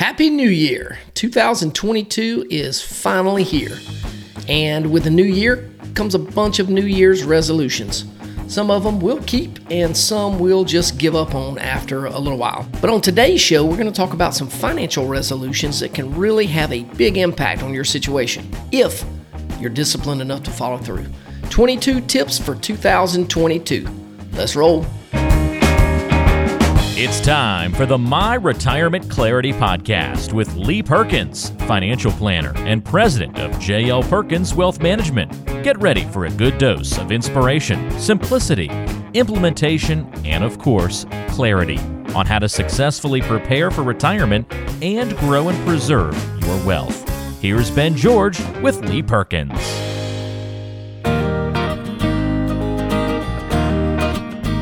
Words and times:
Happy 0.00 0.30
New 0.30 0.48
Year! 0.48 0.98
2022 1.12 2.46
is 2.48 2.80
finally 2.80 3.42
here. 3.42 3.78
And 4.48 4.90
with 4.90 5.04
the 5.04 5.10
new 5.10 5.22
year 5.22 5.70
comes 5.94 6.14
a 6.14 6.18
bunch 6.18 6.58
of 6.58 6.70
New 6.70 6.86
Year's 6.86 7.22
resolutions. 7.22 8.06
Some 8.46 8.70
of 8.70 8.84
them 8.84 8.98
we'll 8.98 9.22
keep, 9.24 9.58
and 9.70 9.94
some 9.94 10.38
we'll 10.38 10.64
just 10.64 10.96
give 10.96 11.14
up 11.14 11.34
on 11.34 11.58
after 11.58 12.06
a 12.06 12.18
little 12.18 12.38
while. 12.38 12.66
But 12.80 12.88
on 12.88 13.02
today's 13.02 13.42
show, 13.42 13.62
we're 13.62 13.76
going 13.76 13.92
to 13.92 13.92
talk 13.92 14.14
about 14.14 14.34
some 14.34 14.48
financial 14.48 15.06
resolutions 15.06 15.80
that 15.80 15.92
can 15.92 16.16
really 16.16 16.46
have 16.46 16.72
a 16.72 16.84
big 16.84 17.18
impact 17.18 17.62
on 17.62 17.74
your 17.74 17.84
situation 17.84 18.50
if 18.72 19.04
you're 19.60 19.68
disciplined 19.68 20.22
enough 20.22 20.44
to 20.44 20.50
follow 20.50 20.78
through. 20.78 21.04
22 21.50 22.00
tips 22.00 22.38
for 22.38 22.54
2022. 22.54 23.86
Let's 24.32 24.56
roll. 24.56 24.86
It's 27.02 27.18
time 27.18 27.72
for 27.72 27.86
the 27.86 27.96
My 27.96 28.34
Retirement 28.34 29.08
Clarity 29.10 29.54
Podcast 29.54 30.34
with 30.34 30.54
Lee 30.54 30.82
Perkins, 30.82 31.48
financial 31.60 32.12
planner 32.12 32.52
and 32.56 32.84
president 32.84 33.38
of 33.38 33.52
JL 33.52 34.06
Perkins 34.10 34.54
Wealth 34.54 34.82
Management. 34.82 35.32
Get 35.64 35.80
ready 35.80 36.04
for 36.04 36.26
a 36.26 36.30
good 36.30 36.58
dose 36.58 36.98
of 36.98 37.10
inspiration, 37.10 37.90
simplicity, 37.98 38.68
implementation, 39.14 40.12
and 40.26 40.44
of 40.44 40.58
course, 40.58 41.06
clarity 41.30 41.78
on 42.14 42.26
how 42.26 42.38
to 42.38 42.50
successfully 42.50 43.22
prepare 43.22 43.70
for 43.70 43.82
retirement 43.82 44.46
and 44.82 45.16
grow 45.20 45.48
and 45.48 45.66
preserve 45.66 46.14
your 46.44 46.66
wealth. 46.66 47.08
Here's 47.40 47.70
Ben 47.70 47.96
George 47.96 48.38
with 48.60 48.84
Lee 48.90 49.02
Perkins. 49.02 49.89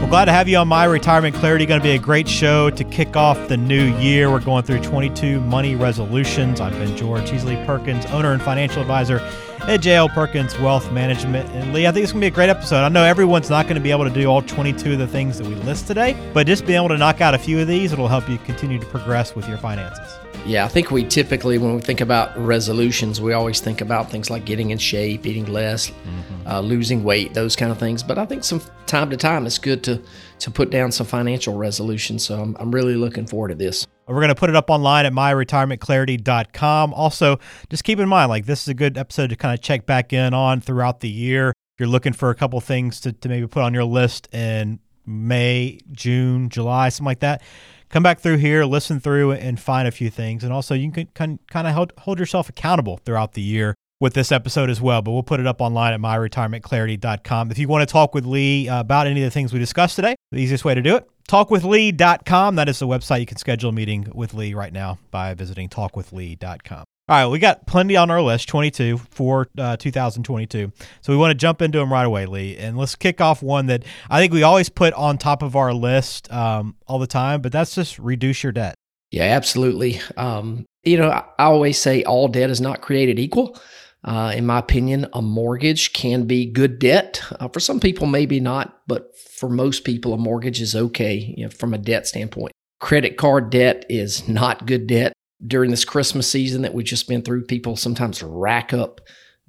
Glad 0.08 0.24
to 0.24 0.32
have 0.32 0.48
you 0.48 0.56
on 0.56 0.66
My 0.66 0.84
Retirement 0.84 1.36
Clarity. 1.36 1.66
Going 1.66 1.80
to 1.80 1.84
be 1.84 1.94
a 1.94 1.98
great 1.98 2.26
show 2.26 2.70
to 2.70 2.84
kick 2.84 3.14
off 3.14 3.48
the 3.48 3.58
new 3.58 3.94
year. 3.98 4.30
We're 4.30 4.40
going 4.40 4.62
through 4.62 4.80
22 4.80 5.38
money 5.40 5.74
resolutions. 5.74 6.62
I've 6.62 6.72
been 6.72 6.96
George 6.96 7.30
Heasley 7.30 7.64
Perkins, 7.66 8.06
owner 8.06 8.32
and 8.32 8.40
financial 8.40 8.80
advisor 8.80 9.18
at 9.62 9.81
JL 9.81 10.12
Perkins 10.12 10.59
Wealth 10.59 10.91
Management. 10.92 11.48
And 11.51 11.73
Lee, 11.73 11.87
I 11.87 11.92
think 11.92 12.05
it's 12.05 12.12
going 12.12 12.20
to 12.20 12.25
be 12.25 12.33
a 12.33 12.34
great 12.34 12.48
episode. 12.48 12.84
I 12.84 12.89
know 12.89 13.05
everyone's 13.05 13.51
not 13.51 13.67
going 13.67 13.77
to 13.77 13.81
be 13.81 13.91
able 13.91 14.05
to 14.05 14.11
do 14.11 14.27
all 14.27 14.42
22 14.42 14.92
of 14.92 14.98
the 14.98 15.06
things 15.06 15.39
that 15.39 15.47
we 15.47 15.55
list 15.56 15.87
today, 15.87 16.17
but 16.33 16.47
just 16.47 16.67
being 16.67 16.78
able 16.78 16.89
to 16.89 16.98
knock 16.98 17.20
out 17.20 17.34
a 17.34 17.39
few 17.39 17.61
of 17.61 17.69
these, 17.69 17.92
it'll 17.92 18.09
help 18.09 18.29
you 18.29 18.39
continue 18.39 18.79
to 18.79 18.86
progress 18.86 19.34
with 19.34 19.48
your 19.48 19.59
finances. 19.59 20.19
Yeah, 20.47 20.64
I 20.64 20.69
think 20.69 20.91
we 20.91 21.05
typically, 21.05 21.59
when 21.59 21.75
we 21.75 21.81
think 21.81 22.01
about 22.01 22.36
resolutions, 22.39 23.20
we 23.20 23.34
always 23.34 23.61
think 23.61 23.81
about 23.81 24.11
things 24.11 24.31
like 24.31 24.45
getting 24.45 24.70
in 24.70 24.79
shape, 24.79 25.27
eating 25.27 25.47
less, 25.47 25.91
mm-hmm. 25.91 26.47
uh, 26.47 26.61
losing 26.61 27.05
weight, 27.05 27.34
those 27.34 27.55
kind 27.55 27.70
of 27.70 27.79
things. 27.79 28.03
But 28.03 28.19
I 28.19 28.25
think 28.25 28.45
some 28.45 28.62
time 28.86 29.11
to 29.11 29.17
time, 29.17 29.47
it's 29.47 29.59
good 29.59 29.83
to 29.84 30.01
to 30.39 30.51
put 30.51 30.70
down 30.70 30.92
some 30.92 31.06
financial 31.06 31.56
resolutions. 31.56 32.25
So 32.25 32.41
I'm, 32.41 32.56
I'm 32.61 32.70
really 32.73 32.95
looking 32.95 33.27
forward 33.27 33.48
to 33.48 33.55
this. 33.56 33.86
We're 34.09 34.20
going 34.20 34.28
to 34.28 34.34
put 34.34 34.48
it 34.51 34.56
up 34.56 34.70
online 34.70 35.06
at 35.06 35.12
myretirementclarity.com. 35.12 36.95
Also, 36.95 37.39
just 37.69 37.84
keep 37.84 37.98
in 37.98 38.09
mind, 38.09 38.31
like 38.31 38.47
this 38.47 38.62
is 38.62 38.69
a 38.69 38.75
good 38.75 38.97
episode 38.97 39.28
to 39.28 39.37
kind 39.37 39.53
of 39.53 39.62
check 39.62 39.87
back 39.87 40.12
in 40.12 40.33
on 40.33 40.61
throughout 40.61 41.01
the 41.01 41.11
year. 41.11 41.51
If 41.51 41.81
you're 41.81 41.89
looking 41.89 42.14
for 42.14 42.31
a 42.31 42.34
couple 42.34 42.61
things 42.61 43.01
to, 43.03 43.12
to 43.12 43.29
maybe 43.29 43.47
put 43.47 43.62
on 43.62 43.75
your 43.75 43.84
list 43.84 44.33
in 44.34 44.81
May, 45.06 45.79
June, 45.92 46.48
July, 46.48 46.89
something 46.89 47.06
like 47.06 47.20
that 47.20 47.42
come 47.89 48.03
back 48.03 48.20
through 48.20 48.36
here, 48.36 48.64
listen 48.64 49.01
through, 49.01 49.33
and 49.33 49.59
find 49.59 49.89
a 49.89 49.91
few 49.91 50.11
things. 50.11 50.45
And 50.45 50.53
also, 50.53 50.75
you 50.75 50.91
can 50.91 51.06
kind 51.14 51.39
of 51.67 51.75
hold, 51.75 51.92
hold 51.98 52.19
yourself 52.19 52.48
accountable 52.48 52.98
throughout 52.98 53.33
the 53.33 53.42
year 53.42 53.75
with 54.00 54.14
this 54.14 54.32
episode 54.32 54.70
as 54.70 54.80
well. 54.80 55.02
But 55.02 55.12
we'll 55.12 55.22
put 55.22 55.41
it 55.41 55.46
up 55.46 55.60
online 55.60 55.92
at 55.92 56.00
myretirementclarity.com. 56.00 57.50
If 57.50 57.58
you 57.58 57.68
want 57.68 57.88
to 57.88 57.92
talk 57.92 58.14
with 58.14 58.27
Lee 58.27 58.68
uh, 58.68 58.80
about 58.80 59.06
any 59.06 59.22
of 59.22 59.27
the 59.27 59.30
things 59.30 59.52
we 59.52 59.58
discussed 59.58 59.96
today, 59.96 60.14
the 60.32 60.38
easiest 60.38 60.64
way 60.64 60.74
to 60.74 60.82
do 60.82 60.96
it, 60.96 61.08
talkwithlee.com. 61.28 62.56
That 62.56 62.68
is 62.68 62.78
the 62.78 62.86
website. 62.86 63.20
You 63.20 63.27
can 63.27 63.38
schedule 63.38 63.70
a 63.70 63.72
meeting 63.72 64.10
with 64.14 64.34
Lee 64.34 64.55
right 64.55 64.72
now 64.72 64.98
by 65.10 65.34
visiting 65.34 65.68
talkwithlee.com. 65.68 66.84
All 67.10 67.16
right, 67.16 67.27
we 67.27 67.38
got 67.38 67.66
plenty 67.66 67.96
on 67.96 68.10
our 68.10 68.20
list, 68.20 68.48
22 68.48 68.98
for 68.98 69.48
uh, 69.56 69.78
2022. 69.78 70.70
So 71.00 71.12
we 71.12 71.16
want 71.16 71.30
to 71.30 71.34
jump 71.34 71.62
into 71.62 71.78
them 71.78 71.90
right 71.90 72.05
away, 72.05 72.27
Lee. 72.27 72.58
And 72.58 72.77
let's 72.77 72.96
kick 72.96 73.23
off 73.23 73.42
one 73.42 73.64
that 73.67 73.84
I 74.11 74.20
think 74.20 74.34
we 74.34 74.42
always 74.42 74.68
put 74.68 74.92
on 74.92 75.17
top 75.17 75.42
of 75.42 75.56
our 75.56 75.73
list 75.73 76.30
um, 76.30 76.77
all 76.86 76.98
the 76.98 77.06
time, 77.06 77.40
but 77.40 77.50
that's 77.50 77.74
just 77.74 77.98
reduce 77.98 78.42
your 78.42 78.52
debt. 78.52 78.74
Yeah, 79.11 79.24
absolutely. 79.24 80.02
Um, 80.18 80.67
you 80.84 80.98
know, 80.98 81.08
I 81.08 81.44
always 81.44 81.78
say 81.78 82.02
all 82.02 82.28
debt 82.28 82.50
is 82.50 82.61
not 82.61 82.83
created 82.83 83.18
equal. 83.18 83.58
Uh, 84.05 84.33
in 84.35 84.47
my 84.47 84.59
opinion, 84.59 85.07
a 85.13 85.20
mortgage 85.20 85.92
can 85.92 86.25
be 86.25 86.47
good 86.47 86.79
debt. 86.79 87.20
Uh, 87.41 87.48
for 87.48 87.61
some 87.61 87.81
people, 87.81 88.07
maybe 88.07 88.41
not, 88.41 88.81
but 88.86 89.17
for 89.19 89.48
most 89.48 89.85
people, 89.85 90.13
a 90.13 90.19
mortgage 90.19 90.61
is 90.61 90.77
okay 90.77 91.35
you 91.36 91.45
know, 91.45 91.51
from 91.51 91.75
a 91.75 91.79
debt 91.79 92.07
standpoint. 92.07 92.53
Credit 92.81 93.17
card 93.17 93.51
debt 93.51 93.85
is 93.89 94.29
not 94.29 94.67
good 94.67 94.86
debt 94.86 95.13
during 95.47 95.70
this 95.70 95.85
Christmas 95.85 96.31
season 96.31 96.63
that 96.63 96.75
we've 96.75 96.86
just 96.86 97.09
been 97.09 97.23
through, 97.23 97.45
people 97.45 97.77
sometimes 97.77 98.23
rack 98.23 98.73
up 98.73 99.01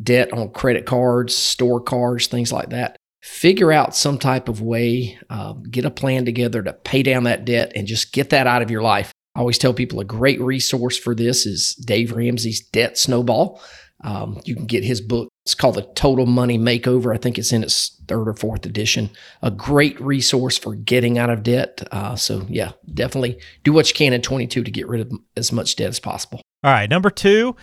debt 0.02 0.32
on 0.34 0.52
credit 0.52 0.86
cards, 0.86 1.36
store 1.36 1.81
cards, 1.81 2.28
things 2.28 2.52
like 2.52 2.70
that. 2.70 2.96
Figure 3.22 3.72
out 3.72 3.96
some 3.96 4.18
type 4.18 4.48
of 4.48 4.62
way, 4.62 5.20
uh, 5.30 5.54
get 5.54 5.86
a 5.86 5.92
plan 5.92 6.26
together 6.26 6.62
to 6.64 6.74
pay 6.74 7.04
down 7.04 7.24
that 7.24 7.44
debt 7.44 7.74
and 7.76 7.88
just 7.88 8.14
get 8.14 8.30
that 8.30 8.48
out 8.48 8.62
of 8.62 8.72
your 8.72 8.81
life. 8.81 9.12
I 9.36 9.42
always 9.42 9.58
tell 9.58 9.74
people 9.74 10.00
a 10.00 10.06
great 10.06 10.40
resource 10.40 10.98
for 10.98 11.14
this 11.14 11.46
is 11.46 11.74
Dave 11.76 12.14
Ramsey's 12.14 12.62
Debt 12.62 12.98
Snowball. 12.98 13.62
Um, 14.02 14.40
you 14.46 14.56
can 14.56 14.66
get 14.66 14.84
his 14.84 15.02
book. 15.02 15.30
It's 15.46 15.56
called 15.56 15.76
The 15.76 15.90
Total 15.96 16.26
Money 16.26 16.58
Makeover. 16.58 17.14
I 17.14 17.18
think 17.18 17.38
it's 17.38 17.52
in 17.52 17.64
its 17.64 18.02
third 18.08 18.28
or 18.28 18.34
fourth 18.34 18.66
edition. 18.66 19.10
A 19.42 19.52
great 19.52 20.00
resource 20.00 20.58
for 20.58 20.76
getting 20.76 21.18
out 21.18 21.30
of 21.30 21.44
debt. 21.44 21.86
Uh, 21.92 22.16
so, 22.16 22.46
yeah, 22.48 22.72
definitely 22.94 23.40
do 23.64 23.74
what 23.74 23.90
you 23.90 23.96
can 23.96 24.14
in 24.14 24.22
22 24.22 24.64
to 24.64 24.72
get 24.72 24.88
rid 24.88 25.02
of 25.02 25.12
as 25.36 25.52
much 25.52 25.76
debt 25.76 25.90
as 25.90 26.00
possible. 26.00 26.42
All 26.64 26.72
right. 26.72 26.90
Number 26.90 27.10
two, 27.10 27.56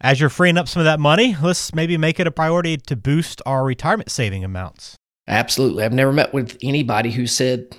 as 0.00 0.20
you're 0.20 0.30
freeing 0.30 0.58
up 0.58 0.68
some 0.68 0.80
of 0.80 0.84
that 0.84 1.00
money, 1.00 1.36
let's 1.40 1.74
maybe 1.74 1.96
make 1.96 2.18
it 2.18 2.26
a 2.26 2.32
priority 2.32 2.76
to 2.76 2.96
boost 2.96 3.40
our 3.46 3.64
retirement 3.64 4.10
saving 4.10 4.44
amounts. 4.44 4.96
Absolutely. 5.28 5.84
I've 5.84 5.92
never 5.92 6.12
met 6.12 6.32
with 6.32 6.56
anybody 6.62 7.10
who 7.10 7.26
said, 7.26 7.76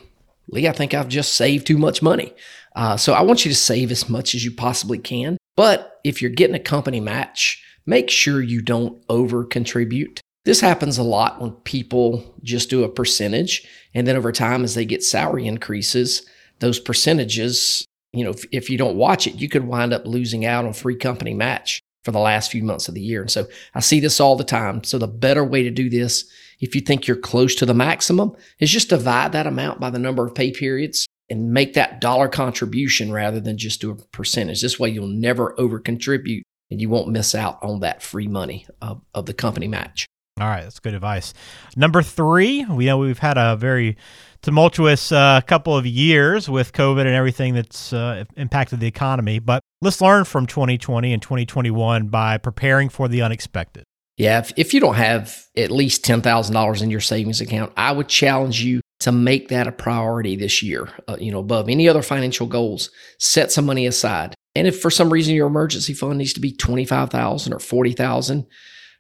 Lee, 0.50 0.68
I 0.68 0.72
think 0.72 0.94
I've 0.94 1.08
just 1.08 1.34
saved 1.34 1.68
too 1.68 1.78
much 1.78 2.02
money. 2.02 2.34
Uh, 2.76 2.96
so 2.96 3.14
I 3.14 3.22
want 3.22 3.46
you 3.46 3.52
to 3.52 3.58
save 3.58 3.92
as 3.92 4.10
much 4.10 4.36
as 4.36 4.46
you 4.46 4.52
possibly 4.52 4.98
can. 4.98 5.38
But 5.56 6.00
if 6.04 6.22
you're 6.22 6.32
getting 6.32 6.56
a 6.56 6.60
company 6.60 7.00
match, 7.00 7.64
make 7.88 8.12
sure 8.12 8.42
you 8.42 8.62
don't 8.62 9.02
over 9.10 9.44
contribute. 9.44 10.22
This 10.46 10.62
happens 10.62 10.98
a 10.98 11.04
lot 11.04 11.42
when 11.42 11.52
people 11.52 12.36
just 12.44 12.70
do 12.70 12.84
a 12.84 12.90
percentage. 12.90 13.68
And 13.94 14.06
then 14.06 14.16
over 14.16 14.32
time, 14.32 14.64
as 14.64 14.76
they 14.76 14.86
get 14.86 15.04
salary 15.04 15.48
increases, 15.48 16.26
those 16.60 16.80
percentages, 16.80 17.86
you 18.14 18.24
know, 18.24 18.32
if, 18.32 18.46
if 18.52 18.70
you 18.70 18.78
don't 18.78 18.96
watch 18.96 19.26
it, 19.26 19.36
you 19.36 19.50
could 19.50 19.66
wind 19.66 19.94
up 19.94 20.06
losing 20.06 20.46
out 20.46 20.66
on 20.66 20.74
free 20.74 20.96
company 20.96 21.34
match 21.34 21.82
for 22.04 22.12
the 22.12 22.20
last 22.20 22.52
few 22.52 22.64
months 22.64 22.88
of 22.88 22.94
the 22.94 23.02
year. 23.02 23.22
And 23.22 23.32
so 23.32 23.48
I 23.76 23.82
see 23.82 24.00
this 24.00 24.20
all 24.20 24.36
the 24.36 24.44
time. 24.46 24.84
So 24.84 24.98
the 24.98 25.08
better 25.08 25.44
way 25.44 25.64
to 25.64 25.72
do 25.72 25.90
this, 25.90 26.30
if 26.60 26.74
you 26.76 26.82
think 26.82 27.08
you're 27.08 27.18
close 27.18 27.54
to 27.56 27.66
the 27.66 27.74
maximum, 27.74 28.36
is 28.60 28.72
just 28.72 28.90
divide 28.90 29.34
that 29.34 29.48
amount 29.48 29.80
by 29.80 29.90
the 29.90 30.00
number 30.00 30.26
of 30.26 30.34
pay 30.34 30.52
periods 30.52 31.06
and 31.30 31.52
make 31.52 31.74
that 31.74 32.00
dollar 32.00 32.30
contribution 32.30 33.12
rather 33.12 33.42
than 33.42 33.58
just 33.58 33.82
do 33.82 33.92
a 33.92 33.96
percentage. 33.96 34.62
This 34.62 34.80
way 34.80 34.90
you'll 34.90 35.08
never 35.08 35.60
over 35.60 35.80
contribute 35.80 36.46
and 36.70 36.82
you 36.82 36.90
won't 36.90 37.10
miss 37.10 37.36
out 37.36 37.60
on 37.62 37.80
that 37.82 38.02
free 38.02 38.28
money 38.28 38.66
of, 38.82 39.02
of 39.14 39.26
the 39.26 39.34
company 39.34 39.68
match. 39.68 40.06
All 40.40 40.48
right, 40.48 40.64
that's 40.64 40.80
good 40.80 40.94
advice. 40.94 41.34
Number 41.76 42.04
three, 42.04 42.64
we 42.66 42.86
know 42.86 43.00
we've 43.00 43.18
had 43.18 43.38
a 43.38 43.56
very 43.56 43.98
tumultuous 44.44 45.12
uh, 45.12 45.42
couple 45.42 45.76
of 45.76 45.86
years 45.88 46.48
with 46.48 46.74
COVID 46.74 47.02
and 47.02 47.10
everything 47.10 47.56
that's 47.56 47.92
uh, 47.92 48.24
impacted 48.36 48.80
the 48.80 48.88
economy, 48.88 49.40
but 49.40 49.62
let's 49.82 50.00
learn 50.00 50.26
from 50.26 50.46
2020 50.46 51.12
and 51.12 51.22
2021 51.22 52.08
by 52.08 52.38
preparing 52.38 52.90
for 52.90 53.08
the 53.08 53.22
unexpected. 53.24 53.84
Yeah, 54.18 54.40
if, 54.40 54.52
if 54.56 54.74
you 54.74 54.80
don't 54.80 54.96
have 54.96 55.46
at 55.56 55.72
least 55.72 56.04
$10,000 56.04 56.82
in 56.82 56.92
your 56.92 57.00
savings 57.00 57.42
account, 57.42 57.74
I 57.76 57.92
would 57.92 58.08
challenge 58.08 58.62
you 58.62 58.82
to 59.00 59.12
make 59.12 59.50
that 59.50 59.68
a 59.68 59.72
priority 59.72 60.36
this 60.36 60.64
year. 60.64 60.90
Uh, 61.08 61.18
you 61.20 61.32
know, 61.32 61.40
above 61.40 61.70
any 61.70 61.88
other 61.88 62.02
financial 62.02 62.48
goals, 62.48 62.90
set 63.20 63.52
some 63.52 63.66
money 63.66 63.86
aside. 63.86 64.34
And 64.58 64.68
if 64.68 64.82
for 64.82 64.90
some 64.90 65.14
reason 65.14 65.36
your 65.36 65.46
emergency 65.46 65.94
fund 65.94 66.18
needs 66.18 66.34
to 66.34 66.40
be 66.40 66.52
25,000 66.52 67.54
or 67.54 67.60
40,000, 67.60 68.48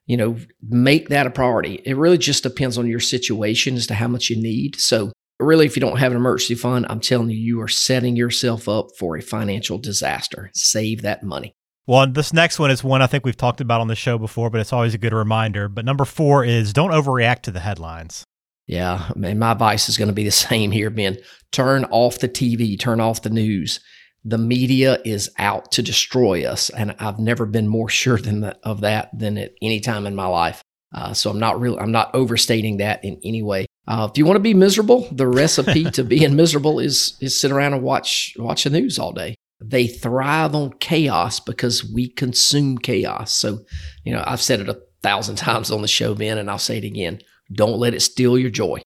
you 0.05 0.15
know, 0.15 0.37
make 0.61 1.09
that 1.09 1.25
a 1.25 1.31
priority. 1.31 1.81
It 1.83 1.97
really 1.97 2.19
just 2.19 2.43
depends 2.43 2.77
on 2.77 2.85
your 2.85 2.99
situation 2.99 3.75
as 3.75 3.87
to 3.87 3.95
how 3.95 4.07
much 4.07 4.29
you 4.29 4.35
need. 4.39 4.79
So, 4.79 5.11
really, 5.39 5.65
if 5.65 5.75
you 5.75 5.79
don't 5.79 5.97
have 5.97 6.11
an 6.11 6.17
emergency 6.17 6.53
fund, 6.53 6.85
I'm 6.89 6.99
telling 6.99 7.31
you, 7.31 7.37
you 7.37 7.59
are 7.61 7.67
setting 7.67 8.15
yourself 8.15 8.69
up 8.69 8.89
for 8.99 9.17
a 9.17 9.21
financial 9.21 9.79
disaster. 9.79 10.51
Save 10.53 11.01
that 11.01 11.23
money. 11.23 11.55
Well, 11.87 12.05
this 12.05 12.33
next 12.33 12.59
one 12.59 12.69
is 12.69 12.83
one 12.83 13.01
I 13.01 13.07
think 13.07 13.25
we've 13.25 13.35
talked 13.35 13.59
about 13.59 13.81
on 13.81 13.87
the 13.87 13.95
show 13.95 14.19
before, 14.19 14.51
but 14.51 14.61
it's 14.61 14.73
always 14.73 14.93
a 14.93 14.99
good 14.99 15.13
reminder. 15.13 15.67
But 15.69 15.85
number 15.85 16.05
four 16.05 16.45
is 16.45 16.71
don't 16.71 16.91
overreact 16.91 17.41
to 17.43 17.51
the 17.51 17.61
headlines. 17.61 18.23
Yeah, 18.67 19.09
and 19.15 19.39
my 19.39 19.53
advice 19.53 19.89
is 19.89 19.97
going 19.97 20.09
to 20.09 20.13
be 20.13 20.25
the 20.25 20.31
same 20.49 20.69
here, 20.69 20.91
Ben. 20.91 21.17
Turn 21.51 21.85
off 21.85 22.19
the 22.19 22.29
TV, 22.29 22.79
turn 22.79 22.99
off 22.99 23.23
the 23.23 23.31
news 23.31 23.79
the 24.27 24.37
media 24.37 24.99
is 25.05 25.29
out 25.37 25.71
to 25.71 25.81
destroy 25.81 26.45
us. 26.45 26.69
And 26.69 26.95
I've 26.99 27.17
never 27.17 27.45
been 27.45 27.67
more 27.67 27.89
sure 28.01 28.17
than 28.17 28.41
the, 28.41 28.57
of 28.63 28.81
that 28.81 29.17
than 29.17 29.37
at 29.37 29.53
any 29.61 29.79
time 29.79 30.05
in 30.05 30.15
my 30.15 30.27
life. 30.27 30.61
Uh, 30.93 31.13
so 31.13 31.29
I'm 31.29 31.39
not 31.39 31.59
really, 31.59 31.77
I'm 31.79 31.91
not 31.91 32.13
overstating 32.13 32.77
that 32.77 33.03
in 33.03 33.19
any 33.23 33.43
way. 33.43 33.65
Uh, 33.87 34.07
if 34.09 34.17
you 34.17 34.25
want 34.25 34.35
to 34.37 34.41
be 34.41 34.53
miserable, 34.53 35.07
the 35.11 35.27
recipe 35.43 35.89
to 35.91 36.03
being 36.03 36.35
miserable 36.35 36.79
is 36.79 37.17
is 37.21 37.39
sit 37.39 37.51
around 37.51 37.73
and 37.73 37.83
watch 37.83 38.33
watch 38.37 38.63
the 38.63 38.69
news 38.69 38.97
all 38.99 39.11
day. 39.11 39.35
they 39.59 39.87
thrive 39.87 40.55
on 40.55 40.71
chaos 40.79 41.39
because 41.39 41.83
we 41.83 42.07
consume 42.07 42.77
chaos. 42.77 43.31
So, 43.31 43.59
you 44.03 44.13
know, 44.13 44.23
I've 44.25 44.41
said 44.41 44.59
it 44.59 44.69
a 44.69 44.81
thousand 45.01 45.35
times 45.47 45.71
on 45.71 45.81
the 45.81 45.87
show, 45.87 46.15
Ben, 46.15 46.37
and 46.37 46.49
I'll 46.49 46.57
say 46.57 46.77
it 46.77 46.83
again. 46.83 47.21
Don't 47.51 47.79
let 47.79 47.93
it 47.93 48.01
steal 48.01 48.37
your 48.37 48.49
joy. 48.49 48.81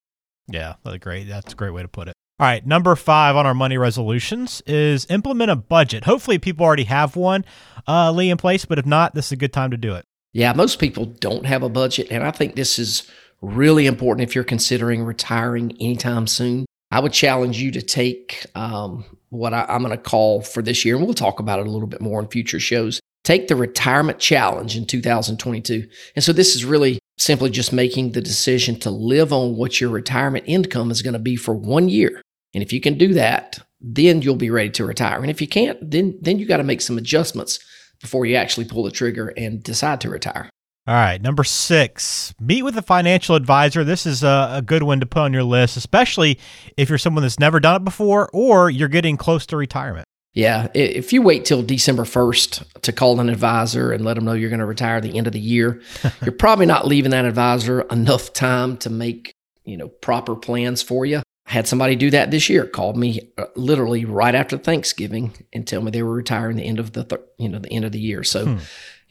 Yeah, 0.47 0.75
that's 0.83 0.97
great. 0.97 1.27
That's 1.27 1.53
a 1.53 1.55
great 1.55 1.71
way 1.73 1.81
to 1.81 1.87
put 1.87 2.07
it. 2.07 2.13
All 2.41 2.47
right, 2.47 2.65
number 2.65 2.95
five 2.95 3.35
on 3.35 3.45
our 3.45 3.53
money 3.53 3.77
resolutions 3.77 4.63
is 4.65 5.05
implement 5.11 5.51
a 5.51 5.55
budget. 5.55 6.05
Hopefully, 6.05 6.39
people 6.39 6.65
already 6.65 6.85
have 6.85 7.15
one, 7.15 7.45
uh, 7.87 8.11
Lee, 8.11 8.31
in 8.31 8.37
place, 8.37 8.65
but 8.65 8.79
if 8.79 8.85
not, 8.87 9.13
this 9.13 9.27
is 9.27 9.33
a 9.33 9.35
good 9.35 9.53
time 9.53 9.69
to 9.69 9.77
do 9.77 9.93
it. 9.93 10.05
Yeah, 10.33 10.51
most 10.53 10.79
people 10.79 11.05
don't 11.05 11.45
have 11.45 11.61
a 11.61 11.69
budget, 11.69 12.07
and 12.09 12.23
I 12.23 12.31
think 12.31 12.55
this 12.55 12.79
is 12.79 13.07
really 13.43 13.85
important 13.85 14.27
if 14.27 14.33
you're 14.33 14.43
considering 14.43 15.03
retiring 15.03 15.77
anytime 15.79 16.25
soon. 16.25 16.65
I 16.89 16.99
would 16.99 17.13
challenge 17.13 17.61
you 17.61 17.69
to 17.73 17.81
take 17.83 18.47
um, 18.55 19.05
what 19.29 19.53
I, 19.53 19.67
I'm 19.69 19.83
going 19.83 19.95
to 19.95 20.01
call 20.01 20.41
for 20.41 20.63
this 20.63 20.83
year, 20.83 20.95
and 20.95 21.05
we'll 21.05 21.13
talk 21.13 21.39
about 21.39 21.59
it 21.59 21.67
a 21.67 21.71
little 21.71 21.87
bit 21.87 22.01
more 22.01 22.19
in 22.19 22.27
future 22.27 22.59
shows. 22.59 22.99
Take 23.23 23.49
the 23.49 23.55
retirement 23.55 24.17
challenge 24.17 24.75
in 24.75 24.87
2022. 24.87 25.87
And 26.15 26.23
so 26.23 26.33
this 26.33 26.55
is 26.55 26.65
really 26.65 26.97
simply 27.19 27.51
just 27.51 27.71
making 27.71 28.13
the 28.13 28.21
decision 28.21 28.79
to 28.79 28.89
live 28.89 29.31
on 29.31 29.57
what 29.57 29.79
your 29.79 29.91
retirement 29.91 30.45
income 30.47 30.89
is 30.89 31.03
going 31.03 31.13
to 31.13 31.19
be 31.19 31.35
for 31.35 31.53
one 31.53 31.87
year. 31.87 32.23
And 32.53 32.63
if 32.63 32.73
you 32.73 32.81
can 32.81 32.97
do 32.97 33.13
that, 33.13 33.59
then 33.79 34.21
you'll 34.21 34.35
be 34.35 34.49
ready 34.49 34.69
to 34.71 34.85
retire. 34.85 35.19
And 35.21 35.29
if 35.29 35.41
you 35.41 35.47
can't, 35.47 35.77
then 35.89 36.17
then 36.21 36.39
you 36.39 36.45
got 36.45 36.57
to 36.57 36.63
make 36.63 36.81
some 36.81 36.97
adjustments 36.97 37.59
before 38.01 38.25
you 38.25 38.35
actually 38.35 38.65
pull 38.65 38.83
the 38.83 38.91
trigger 38.91 39.33
and 39.37 39.63
decide 39.63 40.01
to 40.01 40.09
retire. 40.09 40.49
All 40.87 40.95
right, 40.95 41.21
number 41.21 41.43
six, 41.43 42.33
meet 42.39 42.63
with 42.63 42.75
a 42.75 42.81
financial 42.81 43.35
advisor. 43.35 43.83
This 43.83 44.07
is 44.07 44.23
a, 44.23 44.49
a, 44.55 44.61
good 44.63 44.81
one 44.81 44.99
to 44.99 45.05
put 45.05 45.19
on 45.19 45.31
your 45.31 45.43
list, 45.43 45.77
especially 45.77 46.39
if 46.75 46.89
you're 46.89 46.97
someone 46.97 47.21
that's 47.21 47.39
never 47.39 47.59
done 47.59 47.75
it 47.75 47.83
before 47.85 48.31
or 48.33 48.67
you're 48.71 48.87
getting 48.87 49.15
close 49.15 49.45
to 49.47 49.57
retirement. 49.57 50.07
Yeah, 50.33 50.69
if 50.73 51.13
you 51.13 51.21
wait 51.21 51.45
till 51.45 51.61
December 51.61 52.03
1st 52.03 52.81
to 52.81 52.93
call 52.93 53.19
an 53.19 53.29
advisor 53.29 53.91
and 53.91 54.03
let 54.03 54.15
them 54.15 54.25
know 54.25 54.33
you're 54.33 54.49
going 54.49 54.59
to 54.59 54.65
retire 54.65 54.95
at 54.95 55.03
the 55.03 55.17
end 55.17 55.27
of 55.27 55.33
the 55.33 55.39
year, 55.39 55.81
you're 56.23 56.31
probably 56.31 56.65
not 56.65 56.87
leaving 56.87 57.11
that 57.11 57.25
advisor 57.25 57.81
enough 57.81 58.33
time 58.33 58.77
to 58.77 58.89
make, 58.89 59.35
you 59.65 59.77
know, 59.77 59.89
proper 59.89 60.35
plans 60.35 60.81
for 60.81 61.05
you. 61.05 61.21
Had 61.51 61.67
somebody 61.67 61.95
do 61.95 62.09
that 62.11 62.31
this 62.31 62.49
year, 62.49 62.65
called 62.65 62.97
me 62.97 63.31
uh, 63.37 63.45
literally 63.55 64.05
right 64.05 64.33
after 64.33 64.57
Thanksgiving 64.57 65.33
and 65.53 65.67
tell 65.67 65.81
me 65.81 65.91
they 65.91 66.01
were 66.01 66.13
retiring 66.13 66.57
the 66.57 66.63
end 66.63 66.79
of 66.79 66.93
the, 66.93 67.03
th- 67.03 67.21
you 67.37 67.49
know, 67.49 67.59
the 67.59 67.71
end 67.71 67.85
of 67.85 67.91
the 67.91 67.99
year. 67.99 68.23
So, 68.23 68.45
hmm 68.45 68.57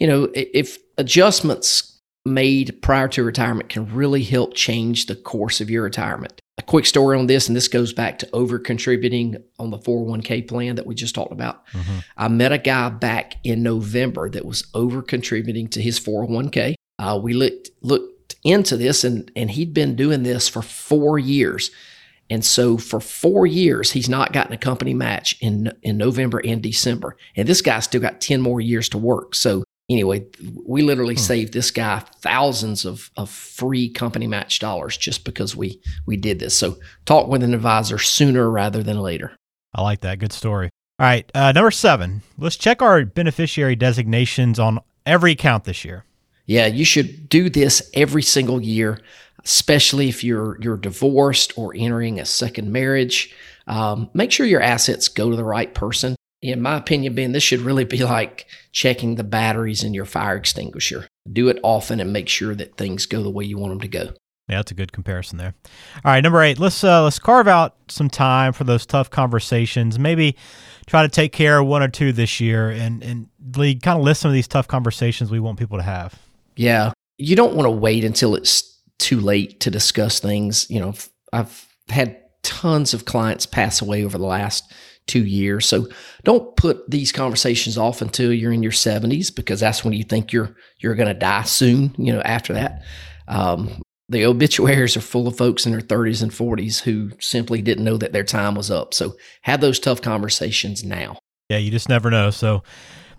you 0.01 0.07
know, 0.07 0.31
if 0.35 0.79
adjustments 0.97 2.01
made 2.25 2.81
prior 2.83 3.09
to 3.09 3.23
retirement 3.23 3.69
can 3.69 3.95
really 3.95 4.23
help 4.23 4.55
change 4.55 5.07
the 5.07 5.15
course 5.15 5.61
of 5.61 5.71
your 5.71 5.85
retirement. 5.85 6.41
A 6.59 6.63
quick 6.63 6.85
story 6.85 7.19
on 7.19 7.27
this, 7.27 7.49
and 7.49 7.57
this 7.57 7.69
goes 7.69 7.93
back 7.93 8.19
to 8.19 8.29
over 8.33 8.59
contributing 8.59 9.43
on 9.59 9.71
the 9.71 9.79
401k 9.79 10.47
plan 10.47 10.77
that 10.77 10.87
we 10.87 10.95
just 10.95 11.15
talked 11.15 11.33
about. 11.33 11.67
Mm-hmm. 11.69 11.99
I 12.19 12.29
met 12.29 12.53
a 12.53 12.59
guy 12.59 12.91
back 12.91 13.37
in 13.45 13.63
November 13.63 14.29
that 14.31 14.45
was 14.45 14.67
over 14.75 15.01
contributing 15.01 15.69
to 15.69 15.81
his 15.81 15.99
401k. 15.99 16.75
Uh, 16.99 17.19
we 17.23 17.33
looked 17.33 17.71
looked 17.81 18.35
into 18.45 18.77
this, 18.77 19.05
and 19.05 19.31
and 19.35 19.51
he'd 19.51 19.73
been 19.73 19.97
doing 19.97 20.23
this 20.23 20.49
for 20.49 20.61
four 20.61 21.19
years. 21.19 21.71
And 22.31 22.45
so 22.45 22.79
for 22.79 23.01
four 23.01 23.47
years, 23.47 23.91
he's 23.91 24.09
not 24.09 24.33
gotten 24.33 24.53
a 24.53 24.59
company 24.59 24.95
match 24.95 25.37
in 25.41 25.73
in 25.83 25.99
November 25.99 26.41
and 26.45 26.63
December. 26.63 27.17
And 27.37 27.49
this 27.49 27.61
guy's 27.61 27.85
still 27.85 28.01
got 28.01 28.21
10 28.21 28.41
more 28.41 28.61
years 28.61 28.89
to 28.91 28.99
work. 28.99 29.35
So 29.35 29.65
anyway, 29.91 30.25
we 30.65 30.83
literally 30.83 31.15
hmm. 31.15 31.21
saved 31.21 31.53
this 31.53 31.71
guy 31.71 32.03
thousands 32.21 32.85
of, 32.85 33.11
of 33.17 33.29
free 33.29 33.91
company 33.91 34.27
match 34.27 34.61
dollars 34.61 34.97
just 34.97 35.25
because 35.25 35.57
we 35.57 35.81
we 36.07 36.17
did 36.17 36.39
this. 36.39 36.55
So 36.57 36.79
talk 37.05 37.29
with 37.29 37.43
an 37.43 37.53
advisor 37.53 37.99
sooner 37.99 38.49
rather 38.49 38.83
than 38.83 39.01
later. 39.01 39.37
I 39.75 39.83
like 39.83 40.01
that. 40.01 40.19
Good 40.19 40.33
story. 40.33 40.71
All 40.99 41.07
right, 41.07 41.31
uh, 41.35 41.53
number 41.53 41.71
seven. 41.71 42.23
Let's 42.37 42.57
check 42.57 42.83
our 42.83 43.05
beneficiary 43.07 43.75
designations 43.75 44.59
on 44.59 44.81
every 45.07 45.33
account 45.33 45.65
this 45.65 45.85
year. 45.85 46.05
Yeah, 46.47 46.67
you 46.67 46.85
should 46.85 47.29
do 47.29 47.49
this 47.49 47.91
every 47.95 48.23
single 48.23 48.61
year, 48.61 49.01
especially 49.45 50.09
if 50.09 50.25
you're 50.25 50.59
you're 50.61 50.77
divorced 50.77 51.57
or 51.57 51.75
entering 51.77 52.19
a 52.19 52.25
second 52.25 52.73
marriage. 52.73 53.35
Um, 53.67 54.11
make 54.15 54.33
sure 54.33 54.47
your 54.47 54.63
assets 54.63 55.09
go 55.09 55.31
to 55.31 55.37
the 55.37 55.45
right 55.45 55.73
person 55.73 56.17
in 56.43 56.63
my 56.63 56.77
opinion, 56.77 57.15
Ben, 57.15 57.33
this 57.33 57.43
should 57.43 57.61
really 57.61 57.85
be 57.85 57.99
like 58.05 58.47
checking 58.73 59.17
the 59.17 59.25
batteries 59.25 59.83
in 59.83 59.95
your 59.95 60.05
fire 60.05 60.37
extinguisher. 60.37 61.07
Do 61.31 61.49
it 61.49 61.59
often 61.63 62.01
and 62.01 62.13
make 62.13 62.29
sure 62.29 62.55
that 62.55 62.77
things 62.77 63.07
go 63.07 63.23
the 63.23 63.31
way 63.31 63.45
you 63.45 63.59
want 63.59 63.73
them 63.73 63.81
to 63.81 63.89
go. 63.89 64.15
Yeah, 64.49 64.57
that's 64.57 64.73
a 64.73 64.75
good 64.75 64.93
comparison 64.93 65.39
there. 65.39 65.55
All 66.05 66.11
right, 66.11 66.23
number 66.23 66.43
eight. 66.43 66.59
Let's 66.59 66.83
uh, 66.83 67.05
let's 67.05 67.21
carve 67.21 67.47
out 67.47 67.77
some 67.87 68.11
time 68.11 68.53
for 68.53 68.65
those 68.65 68.85
tough 68.85 69.09
conversations. 69.09 69.97
Maybe 69.97 70.37
try 70.87 71.03
to 71.03 71.09
take 71.09 71.33
care 71.33 71.61
of 71.61 71.69
one 71.69 71.85
or 71.85 71.89
two 71.89 72.11
this 72.11 72.41
year, 72.41 72.69
and 72.69 73.01
and 73.05 73.29
kind 73.81 73.99
of 73.99 74.03
list 74.03 74.23
some 74.23 74.31
of 74.31 74.35
these 74.35 74.49
tough 74.49 74.67
conversations 74.67 75.31
we 75.31 75.39
want 75.39 75.57
people 75.57 75.77
to 75.77 75.85
have. 75.85 76.19
Yeah, 76.61 76.93
you 77.17 77.37
don't 77.37 77.55
want 77.55 77.65
to 77.65 77.71
wait 77.71 78.05
until 78.05 78.35
it's 78.35 78.83
too 78.99 79.19
late 79.19 79.61
to 79.61 79.71
discuss 79.71 80.21
things. 80.21 80.67
You 80.69 80.81
know, 80.81 80.93
I've 81.33 81.67
had 81.89 82.19
tons 82.43 82.93
of 82.93 83.07
clients 83.07 83.47
pass 83.47 83.81
away 83.81 84.05
over 84.05 84.19
the 84.19 84.27
last 84.27 84.71
two 85.07 85.25
years. 85.25 85.65
So 85.65 85.89
don't 86.23 86.55
put 86.57 86.91
these 86.91 87.13
conversations 87.13 87.79
off 87.79 88.03
until 88.03 88.31
you're 88.31 88.53
in 88.53 88.63
your 88.63 88.73
70s 88.73 89.35
because 89.35 89.59
that's 89.59 89.87
when 89.87 89.95
you 89.95 90.05
think 90.05 90.35
you're 90.35 90.55
you're 90.81 90.97
going 90.97 91.09
to 91.09 91.15
die 91.15 91.45
soon. 91.45 91.95
You 91.97 92.13
know, 92.13 92.21
after 92.21 92.53
that, 92.53 92.85
um, 93.27 93.81
the 94.11 94.27
obituaries 94.27 94.99
are 94.99 95.01
full 95.01 95.27
of 95.27 95.39
folks 95.39 95.65
in 95.65 95.73
their 95.73 95.81
30s 95.81 96.23
and 96.23 96.31
40s 96.31 96.83
who 96.83 97.11
simply 97.21 97.63
didn't 97.63 97.85
know 97.85 97.97
that 97.97 98.13
their 98.13 98.23
time 98.23 98.55
was 98.55 98.71
up. 98.71 98.93
So 98.93 99.17
have 99.41 99.63
those 99.63 99.81
tough 99.81 100.03
conversations 100.03 100.85
now. 100.85 101.17
Yeah, 101.49 101.57
you 101.57 101.71
just 101.71 101.89
never 101.89 102.11
know. 102.11 102.29
So 102.29 102.63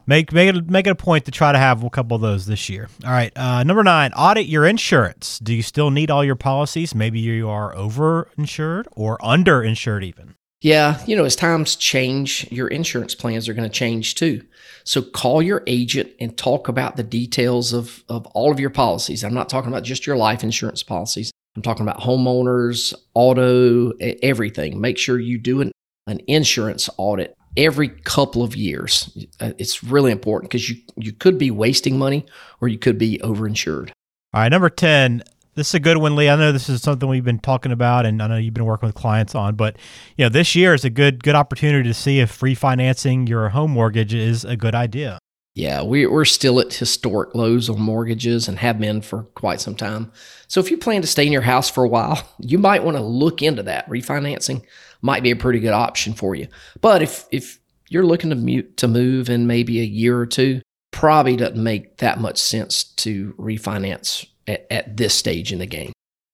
make 0.05 0.31
make 0.31 0.55
it 0.55 0.69
make 0.69 0.87
it 0.87 0.91
a 0.91 0.95
point 0.95 1.25
to 1.25 1.31
try 1.31 1.51
to 1.51 1.57
have 1.57 1.83
a 1.83 1.89
couple 1.89 2.15
of 2.15 2.21
those 2.21 2.45
this 2.45 2.69
year. 2.69 2.89
All 3.05 3.11
right, 3.11 3.31
uh, 3.37 3.63
number 3.63 3.83
nine, 3.83 4.13
audit 4.13 4.47
your 4.47 4.65
insurance. 4.65 5.39
Do 5.39 5.53
you 5.53 5.61
still 5.61 5.91
need 5.91 6.11
all 6.11 6.23
your 6.23 6.35
policies? 6.35 6.95
Maybe 6.95 7.19
you 7.19 7.49
are 7.49 7.75
over 7.75 8.29
insured 8.37 8.87
or 8.91 9.23
under 9.23 9.63
insured 9.63 10.03
even. 10.03 10.35
Yeah, 10.61 11.03
you 11.07 11.15
know, 11.15 11.25
as 11.25 11.35
times 11.35 11.75
change, 11.75 12.47
your 12.51 12.67
insurance 12.67 13.15
plans 13.15 13.49
are 13.49 13.53
going 13.55 13.67
to 13.67 13.73
change 13.73 14.13
too. 14.13 14.43
So 14.83 15.01
call 15.01 15.41
your 15.41 15.63
agent 15.65 16.11
and 16.19 16.37
talk 16.37 16.67
about 16.67 16.97
the 16.97 17.03
details 17.03 17.73
of, 17.73 18.03
of 18.07 18.27
all 18.27 18.51
of 18.51 18.59
your 18.59 18.69
policies. 18.69 19.23
I'm 19.23 19.33
not 19.33 19.49
talking 19.49 19.71
about 19.71 19.83
just 19.83 20.05
your 20.05 20.17
life 20.17 20.43
insurance 20.43 20.83
policies. 20.83 21.31
I'm 21.55 21.63
talking 21.63 21.81
about 21.81 22.01
homeowners, 22.01 22.93
auto, 23.15 23.91
everything. 24.21 24.79
Make 24.79 24.99
sure 24.99 25.19
you 25.19 25.39
do 25.39 25.61
an, 25.61 25.71
an 26.05 26.21
insurance 26.27 26.89
audit 26.95 27.35
every 27.57 27.89
couple 27.89 28.43
of 28.43 28.55
years. 28.55 29.25
Uh, 29.39 29.51
it's 29.57 29.83
really 29.83 30.11
important 30.11 30.49
because 30.49 30.69
you, 30.69 30.77
you 30.95 31.11
could 31.11 31.37
be 31.37 31.51
wasting 31.51 31.97
money 31.97 32.25
or 32.59 32.67
you 32.67 32.77
could 32.77 32.97
be 32.97 33.19
overinsured. 33.19 33.91
All 34.33 34.41
right, 34.41 34.49
number 34.49 34.69
10, 34.69 35.23
this 35.55 35.69
is 35.69 35.73
a 35.73 35.79
good 35.79 35.97
one, 35.97 36.15
Lee. 36.15 36.29
I 36.29 36.35
know 36.37 36.51
this 36.51 36.69
is 36.69 36.81
something 36.81 37.09
we've 37.09 37.25
been 37.25 37.39
talking 37.39 37.73
about, 37.73 38.05
and 38.05 38.23
I 38.23 38.27
know 38.27 38.37
you've 38.37 38.53
been 38.53 38.65
working 38.65 38.87
with 38.87 38.95
clients 38.95 39.35
on. 39.35 39.55
But 39.55 39.75
you 40.15 40.23
know, 40.23 40.29
this 40.29 40.55
year 40.55 40.73
is 40.73 40.85
a 40.85 40.89
good 40.89 41.23
good 41.23 41.35
opportunity 41.35 41.89
to 41.89 41.93
see 41.93 42.19
if 42.19 42.39
refinancing 42.39 43.27
your 43.27 43.49
home 43.49 43.71
mortgage 43.71 44.13
is 44.13 44.45
a 44.45 44.55
good 44.55 44.75
idea. 44.75 45.19
Yeah, 45.53 45.83
we, 45.83 46.05
we're 46.05 46.25
still 46.25 46.61
at 46.61 46.73
historic 46.73 47.35
lows 47.35 47.69
on 47.69 47.81
mortgages 47.81 48.47
and 48.47 48.57
have 48.59 48.79
been 48.79 49.01
for 49.01 49.23
quite 49.23 49.59
some 49.59 49.75
time. 49.75 50.11
So 50.47 50.61
if 50.61 50.71
you 50.71 50.77
plan 50.77 51.01
to 51.01 51.07
stay 51.07 51.25
in 51.25 51.33
your 51.33 51.41
house 51.41 51.69
for 51.69 51.83
a 51.83 51.89
while, 51.89 52.25
you 52.39 52.57
might 52.57 52.83
want 52.83 52.97
to 52.97 53.03
look 53.03 53.41
into 53.41 53.63
that. 53.63 53.89
Refinancing 53.89 54.63
might 55.01 55.23
be 55.23 55.31
a 55.31 55.35
pretty 55.35 55.59
good 55.59 55.73
option 55.73 56.13
for 56.13 56.35
you. 56.35 56.47
But 56.79 57.01
if 57.01 57.25
if 57.31 57.59
you're 57.89 58.05
looking 58.05 58.29
to 58.29 58.35
mute 58.35 58.77
to 58.77 58.87
move 58.87 59.29
in 59.29 59.47
maybe 59.47 59.81
a 59.81 59.85
year 59.85 60.17
or 60.17 60.25
two, 60.25 60.61
probably 60.91 61.35
doesn't 61.35 61.61
make 61.61 61.97
that 61.97 62.19
much 62.19 62.37
sense 62.37 62.83
to 62.83 63.33
refinance 63.33 64.25
at, 64.47 64.65
at 64.71 64.95
this 64.95 65.13
stage 65.13 65.51
in 65.51 65.59
the 65.59 65.65
game. 65.65 65.91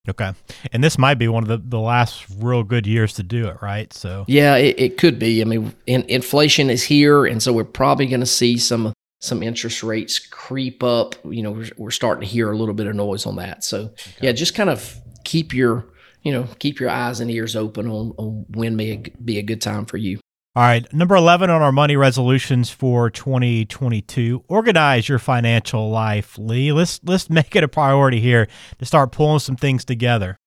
Okay. 0.09 0.31
And 0.71 0.83
this 0.83 0.97
might 0.97 1.15
be 1.15 1.27
one 1.27 1.43
of 1.43 1.49
the, 1.49 1.57
the 1.57 1.79
last 1.79 2.25
real 2.37 2.63
good 2.63 2.87
years 2.87 3.13
to 3.13 3.23
do 3.23 3.47
it, 3.47 3.57
right? 3.61 3.91
So 3.91 4.23
Yeah, 4.27 4.55
it, 4.55 4.79
it 4.79 4.97
could 4.97 5.19
be. 5.19 5.41
I 5.41 5.45
mean, 5.45 5.73
in, 5.85 6.03
inflation 6.03 6.69
is 6.69 6.83
here, 6.83 7.25
and 7.25 7.43
so 7.43 7.51
we're 7.51 7.65
probably 7.65 8.05
going 8.05 8.21
to 8.21 8.25
see 8.25 8.57
some 8.57 8.93
some 9.19 9.41
interest 9.41 9.83
rates 9.83 10.19
creep 10.19 10.83
up. 10.83 11.15
You 11.25 11.43
know, 11.43 11.51
we're, 11.51 11.69
we're 11.77 11.91
starting 11.91 12.21
to 12.21 12.27
hear 12.27 12.51
a 12.51 12.57
little 12.57 12.75
bit 12.75 12.87
of 12.87 12.95
noise 12.95 13.25
on 13.25 13.37
that. 13.37 13.63
So 13.63 13.85
okay. 13.85 14.11
yeah, 14.21 14.31
just 14.31 14.55
kind 14.55 14.69
of 14.69 14.99
keep 15.23 15.53
your 15.53 15.85
you 16.23 16.31
know 16.31 16.47
keep 16.59 16.79
your 16.79 16.89
eyes 16.89 17.19
and 17.19 17.31
ears 17.31 17.55
open 17.55 17.87
on, 17.87 18.13
on 18.17 18.45
when 18.49 18.75
may 18.75 19.03
be 19.23 19.37
a 19.37 19.43
good 19.43 19.61
time 19.61 19.85
for 19.85 19.97
you. 19.97 20.19
All 20.55 20.63
right, 20.63 20.91
number 20.91 21.15
11 21.15 21.51
on 21.51 21.61
our 21.61 21.71
money 21.71 21.95
resolutions 21.95 22.71
for 22.71 23.11
2022. 23.11 24.43
Organize 24.47 25.07
your 25.07 25.19
financial 25.19 25.91
life, 25.91 26.35
Lee. 26.39 26.71
Let's 26.71 26.99
let's 27.03 27.29
make 27.31 27.55
it 27.55 27.63
a 27.63 27.67
priority 27.67 28.19
here 28.19 28.47
to 28.79 28.85
start 28.85 29.11
pulling 29.11 29.39
some 29.39 29.55
things 29.55 29.85
together. 29.85 30.37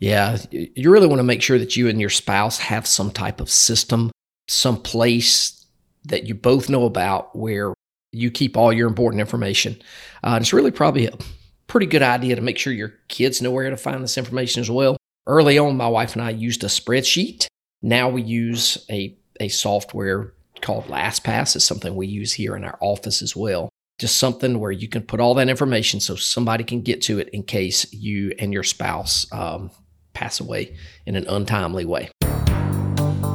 Yeah, 0.00 0.38
you 0.50 0.90
really 0.90 1.06
want 1.06 1.18
to 1.18 1.24
make 1.24 1.42
sure 1.42 1.58
that 1.58 1.76
you 1.76 1.88
and 1.88 2.00
your 2.00 2.10
spouse 2.10 2.58
have 2.58 2.86
some 2.86 3.10
type 3.10 3.38
of 3.38 3.50
system, 3.50 4.10
some 4.48 4.80
place 4.80 5.66
that 6.06 6.26
you 6.26 6.34
both 6.34 6.70
know 6.70 6.86
about 6.86 7.36
where 7.36 7.74
you 8.12 8.30
keep 8.30 8.56
all 8.56 8.72
your 8.72 8.88
important 8.88 9.20
information. 9.20 9.80
Uh, 10.22 10.38
it's 10.40 10.52
really 10.52 10.70
probably 10.70 11.06
a 11.06 11.16
pretty 11.66 11.86
good 11.86 12.02
idea 12.02 12.36
to 12.36 12.42
make 12.42 12.58
sure 12.58 12.72
your 12.72 12.94
kids 13.08 13.40
know 13.40 13.50
where 13.50 13.70
to 13.70 13.76
find 13.76 14.02
this 14.02 14.18
information 14.18 14.60
as 14.60 14.70
well. 14.70 14.96
Early 15.26 15.58
on, 15.58 15.76
my 15.76 15.88
wife 15.88 16.14
and 16.14 16.22
I 16.22 16.30
used 16.30 16.64
a 16.64 16.66
spreadsheet. 16.66 17.46
Now 17.82 18.08
we 18.08 18.22
use 18.22 18.84
a 18.90 19.16
a 19.38 19.48
software 19.48 20.34
called 20.60 20.84
LastPass. 20.86 21.56
It's 21.56 21.64
something 21.64 21.94
we 21.94 22.06
use 22.06 22.34
here 22.34 22.54
in 22.56 22.64
our 22.64 22.76
office 22.80 23.22
as 23.22 23.34
well. 23.34 23.70
Just 23.98 24.18
something 24.18 24.58
where 24.58 24.72
you 24.72 24.88
can 24.88 25.02
put 25.02 25.20
all 25.20 25.34
that 25.34 25.48
information 25.48 26.00
so 26.00 26.14
somebody 26.14 26.64
can 26.64 26.82
get 26.82 27.00
to 27.02 27.18
it 27.18 27.28
in 27.30 27.42
case 27.42 27.90
you 27.92 28.34
and 28.38 28.52
your 28.52 28.62
spouse 28.62 29.26
um, 29.32 29.70
pass 30.12 30.40
away 30.40 30.76
in 31.06 31.16
an 31.16 31.26
untimely 31.26 31.84
way. 31.84 32.10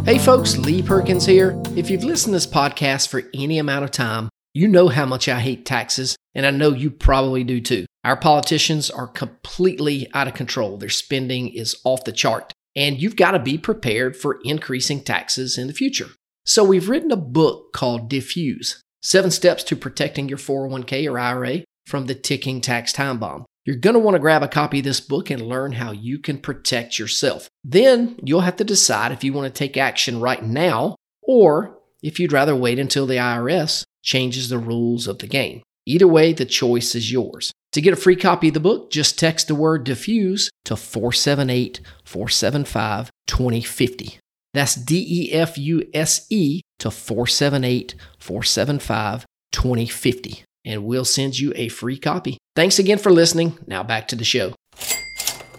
Hey 0.06 0.20
folks, 0.20 0.58
Lee 0.58 0.84
Perkins 0.84 1.26
here. 1.26 1.60
If 1.76 1.90
you've 1.90 2.04
listened 2.04 2.34
to 2.34 2.36
this 2.36 2.46
podcast 2.46 3.08
for 3.08 3.24
any 3.34 3.58
amount 3.58 3.86
of 3.86 3.92
time, 3.92 4.30
you 4.56 4.70
know 4.70 4.88
how 4.88 5.06
much 5.06 5.28
I 5.28 5.42
hate 5.42 5.66
taxes, 5.66 6.16
and 6.34 6.46
I 6.46 6.50
know 6.50 6.70
you 6.70 6.90
probably 6.90 7.44
do 7.44 7.60
too. 7.60 7.86
Our 8.06 8.16
politicians 8.16 8.90
are 8.90 9.06
completely 9.06 10.08
out 10.14 10.30
of 10.30 10.34
control. 10.34 10.78
Their 10.78 10.88
spending 10.88 11.50
is 11.50 11.76
off 11.84 12.06
the 12.06 12.14
chart, 12.14 12.54
and 12.74 13.00
you've 13.00 13.18
got 13.18 13.32
to 13.32 13.40
be 13.40 13.58
prepared 13.58 14.16
for 14.16 14.40
increasing 14.46 15.04
taxes 15.04 15.58
in 15.58 15.68
the 15.68 15.74
future. 15.74 16.08
So, 16.46 16.64
we've 16.64 16.88
written 16.88 17.12
a 17.12 17.18
book 17.18 17.74
called 17.74 18.10
Defuse 18.10 18.80
Seven 19.04 19.30
Steps 19.30 19.62
to 19.66 19.76
Protecting 19.76 20.30
Your 20.30 20.38
401k 20.38 21.12
or 21.12 21.20
IRA 21.20 21.66
from 21.86 22.06
the 22.06 22.16
Ticking 22.16 22.62
Tax 22.62 22.94
Time 22.94 23.20
Bomb. 23.20 23.46
You're 23.66 23.76
going 23.76 23.96
to 23.96 24.00
want 24.00 24.16
to 24.16 24.20
grab 24.20 24.42
a 24.42 24.48
copy 24.48 24.80
of 24.80 24.86
this 24.86 25.02
book 25.02 25.30
and 25.30 25.42
learn 25.42 25.74
how 25.74 25.92
you 25.92 26.18
can 26.18 26.38
protect 26.38 26.98
yourself. 26.98 27.50
Then 27.66 28.18
you'll 28.24 28.42
have 28.42 28.56
to 28.58 28.64
decide 28.64 29.12
if 29.12 29.24
you 29.24 29.34
want 29.34 29.54
to 29.54 29.58
take 29.58 29.76
action 29.76 30.22
right 30.22 30.42
now 30.42 30.96
or 31.24 31.78
if 32.02 32.20
you'd 32.20 32.32
rather 32.32 32.56
wait 32.56 32.80
until 32.80 33.06
the 33.06 33.16
IRS 33.16 33.84
changes 34.06 34.48
the 34.48 34.58
rules 34.58 35.08
of 35.08 35.20
the 35.20 35.28
game. 35.28 35.62
Either 35.86 36.08
way, 36.08 36.32
the 36.32 36.46
choice 36.46 36.96
is 36.96 37.12
yours. 37.12 37.52
To 37.74 37.82
get 37.82 37.94
a 37.94 37.98
free 37.98 38.16
copy 38.16 38.48
of 38.48 38.54
the 38.54 38.62
book, 38.62 38.90
just 38.90 39.20
text 39.20 39.50
the 39.50 39.56
word 39.56 39.86
defuse 39.86 40.48
to 40.64 40.78
478 40.78 41.82
475 42.06 43.12
2050. 43.28 44.20
That's 44.54 44.76
D 44.76 45.06
E 45.08 45.34
F 45.34 45.58
U 45.58 45.84
S 45.94 46.26
E 46.30 46.62
to 46.80 46.90
478 46.90 47.96
475 48.18 49.26
2050. 49.52 50.44
And 50.64 50.86
we'll 50.86 51.06
send 51.06 51.38
you 51.38 51.52
a 51.56 51.68
free 51.68 51.98
copy. 51.98 52.38
Thanks 52.56 52.80
again 52.80 52.98
for 52.98 53.12
listening. 53.12 53.58
Now 53.68 53.84
back 53.84 54.08
to 54.08 54.16
the 54.16 54.24
show. 54.24 54.54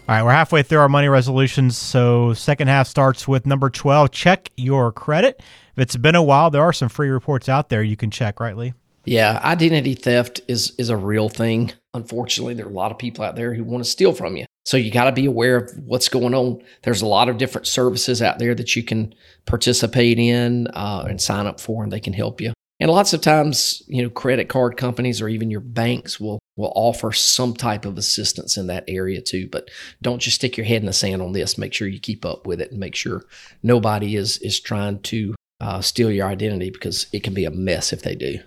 All 0.08 0.14
right, 0.14 0.22
we're 0.22 0.30
halfway 0.30 0.62
through 0.62 0.78
our 0.78 0.88
money 0.88 1.08
resolutions. 1.08 1.76
So, 1.76 2.32
second 2.32 2.68
half 2.68 2.86
starts 2.86 3.26
with 3.26 3.44
number 3.44 3.68
12 3.68 4.12
check 4.12 4.50
your 4.56 4.92
credit. 4.92 5.42
If 5.76 5.82
it's 5.82 5.96
been 5.96 6.14
a 6.14 6.22
while, 6.22 6.50
there 6.50 6.62
are 6.62 6.72
some 6.72 6.88
free 6.88 7.10
reports 7.10 7.50
out 7.50 7.68
there 7.68 7.82
you 7.82 7.96
can 7.96 8.10
check, 8.10 8.40
right, 8.40 8.56
Lee? 8.56 8.72
Yeah, 9.04 9.40
identity 9.44 9.94
theft 9.94 10.40
is 10.48 10.72
is 10.78 10.88
a 10.88 10.96
real 10.96 11.28
thing. 11.28 11.72
Unfortunately, 11.92 12.54
there 12.54 12.66
are 12.66 12.70
a 12.70 12.72
lot 12.72 12.90
of 12.90 12.98
people 12.98 13.24
out 13.24 13.36
there 13.36 13.54
who 13.54 13.62
want 13.62 13.84
to 13.84 13.90
steal 13.90 14.12
from 14.12 14.36
you. 14.36 14.46
So 14.64 14.76
you 14.76 14.90
got 14.90 15.04
to 15.04 15.12
be 15.12 15.26
aware 15.26 15.56
of 15.56 15.70
what's 15.84 16.08
going 16.08 16.34
on. 16.34 16.60
There's 16.82 17.02
a 17.02 17.06
lot 17.06 17.28
of 17.28 17.38
different 17.38 17.68
services 17.68 18.20
out 18.20 18.40
there 18.40 18.54
that 18.54 18.74
you 18.74 18.82
can 18.82 19.14
participate 19.44 20.18
in 20.18 20.66
uh, 20.68 21.04
and 21.08 21.20
sign 21.20 21.46
up 21.46 21.60
for, 21.60 21.84
and 21.84 21.92
they 21.92 22.00
can 22.00 22.14
help 22.14 22.40
you. 22.40 22.52
And 22.80 22.90
lots 22.90 23.12
of 23.12 23.20
times, 23.20 23.82
you 23.86 24.02
know, 24.02 24.10
credit 24.10 24.48
card 24.48 24.76
companies 24.76 25.22
or 25.22 25.28
even 25.28 25.50
your 25.50 25.60
banks 25.60 26.18
will 26.18 26.40
will 26.56 26.72
offer 26.74 27.12
some 27.12 27.52
type 27.52 27.84
of 27.84 27.98
assistance 27.98 28.56
in 28.56 28.66
that 28.68 28.84
area 28.88 29.20
too. 29.20 29.46
But 29.52 29.70
don't 30.00 30.22
just 30.22 30.36
stick 30.36 30.56
your 30.56 30.66
head 30.66 30.80
in 30.80 30.86
the 30.86 30.92
sand 30.94 31.20
on 31.20 31.32
this. 31.32 31.58
Make 31.58 31.74
sure 31.74 31.86
you 31.86 32.00
keep 32.00 32.24
up 32.24 32.46
with 32.46 32.62
it 32.62 32.70
and 32.70 32.80
make 32.80 32.94
sure 32.94 33.24
nobody 33.62 34.16
is 34.16 34.38
is 34.38 34.58
trying 34.58 35.00
to 35.02 35.34
uh, 35.60 35.80
steal 35.80 36.10
your 36.10 36.28
identity 36.28 36.70
because 36.70 37.06
it 37.12 37.22
can 37.22 37.34
be 37.34 37.44
a 37.44 37.50
mess 37.50 37.92
if 37.92 38.02
they 38.02 38.14
do. 38.14 38.38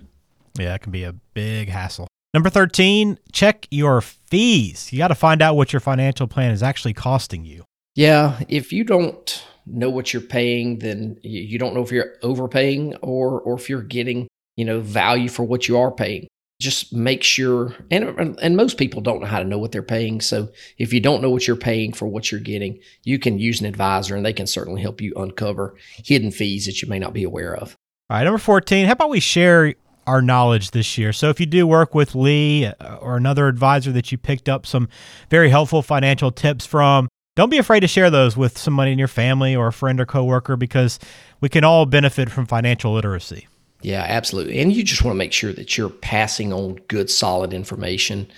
Yeah, 0.58 0.74
it 0.74 0.82
can 0.82 0.92
be 0.92 1.04
a 1.04 1.12
big 1.12 1.68
hassle. 1.68 2.06
Number 2.32 2.50
13, 2.50 3.18
check 3.32 3.66
your 3.70 4.00
fees. 4.00 4.92
You 4.92 4.98
got 4.98 5.08
to 5.08 5.14
find 5.14 5.42
out 5.42 5.56
what 5.56 5.72
your 5.72 5.80
financial 5.80 6.26
plan 6.26 6.52
is 6.52 6.62
actually 6.62 6.94
costing 6.94 7.44
you. 7.44 7.64
Yeah, 7.96 8.40
if 8.48 8.72
you 8.72 8.84
don't 8.84 9.44
know 9.66 9.90
what 9.90 10.12
you're 10.12 10.22
paying, 10.22 10.78
then 10.78 11.18
you 11.22 11.58
don't 11.58 11.74
know 11.74 11.82
if 11.82 11.90
you're 11.90 12.14
overpaying 12.22 12.94
or 12.96 13.40
or 13.40 13.56
if 13.56 13.68
you're 13.68 13.82
getting, 13.82 14.28
you 14.56 14.64
know, 14.64 14.80
value 14.80 15.28
for 15.28 15.42
what 15.42 15.66
you 15.66 15.76
are 15.78 15.90
paying. 15.90 16.28
Just 16.60 16.92
make 16.92 17.24
sure 17.24 17.74
and 17.90 18.38
and 18.40 18.56
most 18.56 18.76
people 18.76 19.00
don't 19.00 19.20
know 19.20 19.26
how 19.26 19.40
to 19.40 19.44
know 19.44 19.58
what 19.58 19.72
they're 19.72 19.82
paying. 19.82 20.20
So 20.20 20.50
if 20.78 20.92
you 20.92 21.00
don't 21.00 21.22
know 21.22 21.30
what 21.30 21.48
you're 21.48 21.56
paying 21.56 21.92
for 21.92 22.06
what 22.06 22.30
you're 22.30 22.40
getting, 22.40 22.78
you 23.02 23.18
can 23.18 23.38
use 23.38 23.60
an 23.60 23.66
advisor 23.66 24.14
and 24.14 24.24
they 24.24 24.32
can 24.32 24.46
certainly 24.46 24.82
help 24.82 25.00
you 25.00 25.12
uncover 25.16 25.74
hidden 26.04 26.30
fees 26.30 26.66
that 26.66 26.82
you 26.82 26.88
may 26.88 26.98
not 26.98 27.14
be 27.14 27.24
aware 27.24 27.56
of. 27.56 27.76
All 28.10 28.16
right, 28.16 28.24
number 28.24 28.38
14, 28.38 28.86
how 28.86 28.92
about 28.92 29.10
we 29.10 29.20
share 29.20 29.74
our 30.06 30.20
knowledge 30.20 30.72
this 30.72 30.98
year. 30.98 31.12
So 31.12 31.28
if 31.28 31.38
you 31.38 31.46
do 31.46 31.66
work 31.66 31.94
with 31.94 32.16
Lee 32.16 32.66
uh, 32.66 32.96
or 32.96 33.16
another 33.16 33.46
advisor 33.46 33.92
that 33.92 34.10
you 34.10 34.18
picked 34.18 34.48
up 34.48 34.66
some 34.66 34.88
very 35.28 35.50
helpful 35.50 35.82
financial 35.82 36.32
tips 36.32 36.66
from, 36.66 37.08
don't 37.36 37.48
be 37.48 37.58
afraid 37.58 37.80
to 37.80 37.88
share 37.88 38.10
those 38.10 38.36
with 38.36 38.58
somebody 38.58 38.90
in 38.90 38.98
your 38.98 39.08
family 39.08 39.54
or 39.54 39.68
a 39.68 39.72
friend 39.72 40.00
or 40.00 40.06
coworker 40.06 40.56
because 40.56 40.98
we 41.40 41.48
can 41.48 41.62
all 41.62 41.86
benefit 41.86 42.28
from 42.28 42.44
financial 42.44 42.92
literacy. 42.92 43.46
Yeah, 43.82 44.04
absolutely. 44.06 44.60
And 44.60 44.72
you 44.72 44.82
just 44.82 45.04
want 45.04 45.14
to 45.14 45.18
make 45.18 45.32
sure 45.32 45.52
that 45.52 45.76
you're 45.76 45.88
passing 45.88 46.52
on 46.52 46.76
good, 46.88 47.10
solid 47.10 47.52
information. 47.52 48.30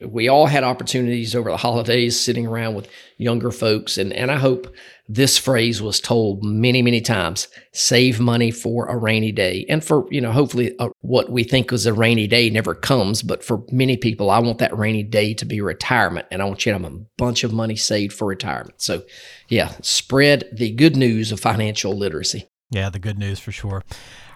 We 0.00 0.28
all 0.28 0.46
had 0.46 0.64
opportunities 0.64 1.34
over 1.34 1.50
the 1.50 1.56
holidays 1.68 2.18
sitting 2.18 2.46
around 2.46 2.74
with 2.74 2.88
younger 3.18 3.50
folks 3.50 3.98
and, 3.98 4.12
and 4.12 4.30
i 4.30 4.36
hope 4.36 4.72
this 5.08 5.36
phrase 5.38 5.82
was 5.82 6.00
told 6.00 6.44
many 6.44 6.82
many 6.82 7.00
times 7.00 7.48
save 7.72 8.20
money 8.20 8.50
for 8.50 8.86
a 8.86 8.96
rainy 8.96 9.32
day. 9.32 9.64
And 9.68 9.82
for 9.82 10.06
you 10.10 10.20
know 10.20 10.30
hopefully 10.30 10.74
a, 10.78 10.84
uh, 10.84 10.88
what 11.00 11.30
we 11.30 11.42
think 11.42 11.72
is 11.72 11.86
a 11.86 11.92
rainy 11.92 12.26
day 12.26 12.48
never 12.50 12.74
comes 12.74 13.22
but 13.22 13.42
for 13.42 13.64
many 13.72 13.96
people 13.96 14.30
i 14.30 14.38
want 14.38 14.58
that 14.58 14.76
rainy 14.76 15.02
day 15.02 15.34
to 15.34 15.44
be 15.44 15.60
retirement 15.60 16.26
and 16.30 16.42
i 16.42 16.44
want 16.44 16.64
you 16.64 16.72
to 16.72 16.78
have 16.78 16.92
a 16.92 16.96
bunch 17.16 17.42
of 17.42 17.52
money 17.52 17.76
saved 17.76 18.12
for 18.12 18.28
retirement. 18.28 18.80
So 18.80 19.02
yeah 19.48 19.72
spread 19.82 20.48
the 20.52 20.70
good 20.70 20.96
news 20.96 21.32
of 21.32 21.40
financial 21.40 21.96
literacy. 21.96 22.48
Yeah 22.70 22.90
the 22.90 23.00
good 23.00 23.18
news 23.18 23.40
for 23.40 23.50
sure 23.50 23.82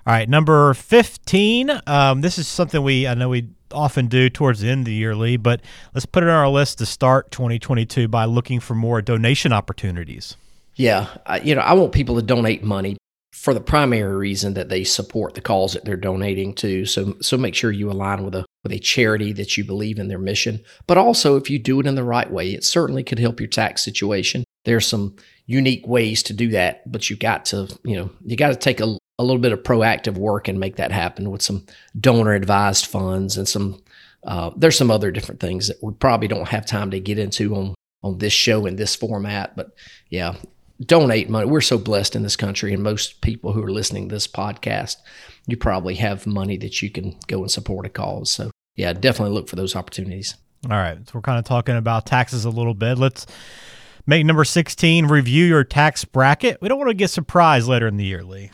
all 0.07 0.13
right 0.13 0.29
number 0.29 0.75
15 0.75 1.71
um, 1.87 2.21
this 2.21 2.39
is 2.39 2.49
something 2.49 2.83
we 2.83 3.07
i 3.07 3.15
know 3.15 3.29
we 3.29 3.49
often 3.73 4.07
do 4.07 4.31
towards 4.31 4.61
the 4.61 4.69
end 4.69 4.81
of 4.81 4.85
the 4.87 4.95
year, 4.95 5.15
Lee, 5.15 5.37
but 5.37 5.61
let's 5.95 6.07
put 6.07 6.23
it 6.23 6.29
on 6.29 6.35
our 6.35 6.49
list 6.49 6.79
to 6.79 6.87
start 6.87 7.31
2022 7.31 8.09
by 8.09 8.25
looking 8.25 8.61
for 8.61 8.75
more 8.75 9.03
donation 9.03 9.53
opportunities. 9.53 10.37
Yeah, 10.75 11.09
you 11.43 11.55
know, 11.55 11.61
I 11.61 11.75
want 11.75 11.93
people 11.93 12.17
to 12.17 12.23
donate 12.23 12.63
money 12.63 12.97
for 13.33 13.55
the 13.55 13.61
primary 13.61 14.15
reason 14.15 14.55
that 14.55 14.69
they 14.69 14.85
support 14.85 15.35
the 15.35 15.41
cause 15.41 15.73
that 15.73 15.85
they're 15.85 15.97
donating 15.97 16.55
to. 16.55 16.87
So 16.87 17.17
so 17.21 17.37
make 17.37 17.55
sure 17.55 17.71
you 17.71 17.91
align 17.91 18.25
with 18.25 18.35
a 18.35 18.45
with 18.63 18.73
a 18.73 18.79
charity 18.79 19.33
that 19.33 19.57
you 19.57 19.65
believe 19.65 19.99
in 19.99 20.09
their 20.09 20.19
mission. 20.19 20.61
But 20.87 20.99
also 20.99 21.37
if 21.37 21.51
you 21.51 21.59
do 21.59 21.81
it 21.81 21.87
in 21.87 21.95
the 21.95 22.05
right 22.05 22.31
way, 22.31 22.53
it 22.53 22.65
certainly 22.65 23.03
could 23.03 23.19
help 23.19 23.41
your 23.41 23.49
tax 23.49 23.83
situation. 23.83 24.45
There's 24.65 24.87
some 24.87 25.17
unique 25.47 25.87
ways 25.87 26.23
to 26.25 26.33
do 26.33 26.49
that, 26.51 26.91
but 26.91 27.11
you 27.11 27.17
got 27.17 27.47
to, 27.47 27.69
you 27.85 27.97
know, 27.97 28.11
you 28.25 28.37
got 28.37 28.51
to 28.51 28.57
take 28.57 28.81
a, 28.81 28.97
a 29.23 29.25
little 29.25 29.41
bit 29.41 29.53
of 29.53 29.63
proactive 29.63 30.19
work 30.19 30.49
and 30.49 30.59
make 30.59 30.77
that 30.77 30.93
happen 30.93 31.31
with 31.31 31.43
some 31.43 31.65
donor 31.99 32.33
advised 32.33 32.87
funds 32.87 33.37
and 33.37 33.49
some 33.49 33.83
uh, 34.25 34.51
there's 34.57 34.77
some 34.77 34.91
other 34.91 35.11
different 35.11 35.41
things 35.41 35.69
that 35.69 35.83
we 35.83 35.93
probably 35.95 36.29
don't 36.29 36.49
have 36.49 36.65
time 36.67 36.91
to 36.91 37.01
get 37.01 37.19
into 37.19 37.55
on 37.55 37.75
on 38.03 38.19
this 38.19 38.33
show 38.33 38.67
in 38.67 38.77
this 38.77 38.95
format 38.97 39.55
but 39.57 39.75
yeah 40.11 40.35
donate 40.85 41.31
money. 41.31 41.47
We're 41.47 41.61
so 41.61 41.79
blessed 41.79 42.17
in 42.17 42.25
this 42.25 42.35
country 42.35 42.75
and 42.75 42.83
most 42.83 43.21
people 43.21 43.53
who 43.53 43.63
are 43.63 43.71
listening 43.71 44.09
to 44.09 44.15
this 44.15 44.27
podcast 44.27 44.97
you 45.47 45.57
probably 45.57 45.97
have 45.97 46.27
money 46.27 46.57
that 46.59 46.83
you 46.83 46.91
can 46.91 47.17
go 47.27 47.41
and 47.41 47.51
support 47.51 47.87
a 47.87 47.89
cause. 47.89 48.31
So 48.31 48.51
yeah 48.77 48.93
definitely 48.93 49.35
look 49.35 49.49
for 49.49 49.57
those 49.57 49.77
opportunities. 49.77 50.37
All 50.65 50.77
right. 50.77 50.99
So 51.07 51.13
we're 51.15 51.23
kind 51.23 51.39
of 51.39 51.45
talking 51.45 51.77
about 51.77 52.07
taxes 52.07 52.45
a 52.45 52.51
little 52.51 52.75
bit. 52.75 52.99
Let's 52.99 53.27
make 54.07 54.25
number 54.25 54.45
16 54.45 55.07
review 55.07 55.45
your 55.45 55.65
tax 55.65 56.05
bracket. 56.05 56.59
We 56.61 56.69
don't 56.69 56.79
want 56.79 56.91
to 56.91 56.95
get 56.95 57.09
surprised 57.09 57.69
later 57.69 57.87
in 57.87 57.97
the 57.97 58.05
year 58.05 58.23
lee 58.23 58.51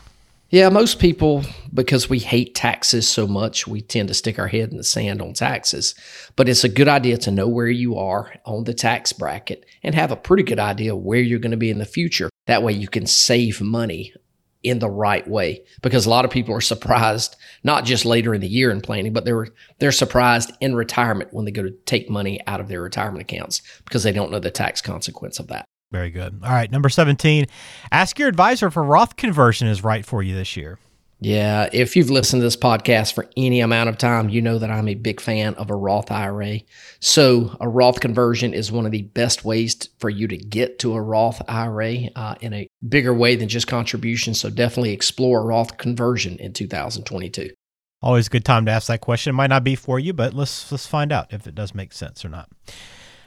yeah, 0.49 0.69
most 0.69 0.99
people, 0.99 1.43
because 1.73 2.09
we 2.09 2.17
hate 2.19 2.55
taxes 2.55 3.07
so 3.07 3.27
much, 3.27 3.67
we 3.67 3.81
tend 3.81 4.07
to 4.07 4.15
stick 4.15 4.39
our 4.39 4.47
head 4.47 4.71
in 4.71 4.77
the 4.77 4.83
sand 4.83 5.21
on 5.21 5.33
taxes. 5.33 5.93
But 6.35 6.49
it's 6.49 6.63
a 6.63 6.69
good 6.69 6.87
idea 6.87 7.17
to 7.17 7.31
know 7.31 7.47
where 7.47 7.69
you 7.69 7.97
are 7.97 8.33
on 8.45 8.63
the 8.63 8.73
tax 8.73 9.13
bracket 9.13 9.65
and 9.83 9.93
have 9.93 10.11
a 10.11 10.15
pretty 10.15 10.43
good 10.43 10.59
idea 10.59 10.95
where 10.95 11.19
you're 11.19 11.39
going 11.39 11.51
to 11.51 11.57
be 11.57 11.69
in 11.69 11.77
the 11.77 11.85
future. 11.85 12.29
That 12.47 12.63
way 12.63 12.73
you 12.73 12.87
can 12.87 13.05
save 13.05 13.61
money 13.61 14.13
in 14.63 14.79
the 14.79 14.89
right 14.89 15.27
way 15.27 15.63
because 15.81 16.05
a 16.05 16.09
lot 16.09 16.25
of 16.25 16.31
people 16.31 16.53
are 16.53 16.61
surprised 16.61 17.35
not 17.63 17.85
just 17.85 18.03
later 18.03 18.33
in 18.33 18.41
the 18.41 18.47
year 18.47 18.71
in 18.71 18.81
planning 18.81 19.13
but 19.13 19.23
they're 19.23 19.47
they're 19.79 19.91
surprised 19.91 20.51
in 20.59 20.75
retirement 20.75 21.33
when 21.33 21.45
they 21.45 21.51
go 21.51 21.63
to 21.63 21.71
take 21.85 22.09
money 22.09 22.41
out 22.45 22.59
of 22.59 22.67
their 22.67 22.81
retirement 22.81 23.21
accounts 23.21 23.61
because 23.85 24.03
they 24.03 24.11
don't 24.11 24.31
know 24.31 24.39
the 24.39 24.51
tax 24.51 24.81
consequence 24.81 25.39
of 25.39 25.47
that 25.47 25.65
very 25.91 26.11
good. 26.11 26.39
All 26.43 26.51
right, 26.51 26.71
number 26.71 26.89
17. 26.89 27.45
Ask 27.91 28.19
your 28.19 28.27
advisor 28.27 28.67
if 28.67 28.75
a 28.75 28.81
Roth 28.81 29.15
conversion 29.15 29.67
is 29.67 29.83
right 29.83 30.05
for 30.05 30.21
you 30.21 30.35
this 30.35 30.55
year. 30.55 30.79
Yeah, 31.21 31.67
if 31.73 31.97
you've 31.97 32.09
listened 32.09 32.39
to 32.39 32.45
this 32.45 32.55
podcast 32.55 33.13
for 33.13 33.27
any 33.35 33.59
amount 33.59 33.89
of 33.89 33.97
time, 33.97 34.29
you 34.29 34.41
know 34.41 34.57
that 34.57 34.71
I'm 34.71 34.87
a 34.87 34.95
big 34.95 35.19
fan 35.19 35.53
of 35.55 35.69
a 35.69 35.75
Roth 35.75 36.11
IRA. 36.11 36.59
So, 37.01 37.57
a 37.59 37.67
Roth 37.67 37.99
conversion 37.99 38.53
is 38.53 38.71
one 38.71 38.85
of 38.85 38.93
the 38.93 39.01
best 39.01 39.43
ways 39.43 39.75
to, 39.75 39.89
for 39.99 40.09
you 40.09 40.29
to 40.29 40.37
get 40.37 40.79
to 40.79 40.93
a 40.93 41.01
Roth 41.01 41.41
IRA 41.49 42.05
uh, 42.15 42.35
in 42.39 42.53
a 42.53 42.69
bigger 42.87 43.13
way 43.13 43.35
than 43.35 43.49
just 43.49 43.67
contributions. 43.67 44.39
So, 44.39 44.49
definitely 44.49 44.93
explore 44.93 45.41
a 45.41 45.45
Roth 45.45 45.77
conversion 45.77 46.37
in 46.37 46.53
2022. 46.53 47.49
Always 48.01 48.27
a 48.27 48.29
good 48.29 48.45
time 48.45 48.65
to 48.67 48.71
ask 48.71 48.87
that 48.87 49.01
question. 49.01 49.31
It 49.31 49.33
might 49.33 49.47
not 49.47 49.65
be 49.65 49.75
for 49.75 49.99
you, 49.99 50.13
but 50.13 50.33
let's 50.33 50.71
let's 50.71 50.87
find 50.87 51.11
out 51.11 51.33
if 51.33 51.47
it 51.47 51.55
does 51.55 51.75
make 51.75 51.91
sense 51.91 52.23
or 52.23 52.29
not. 52.29 52.49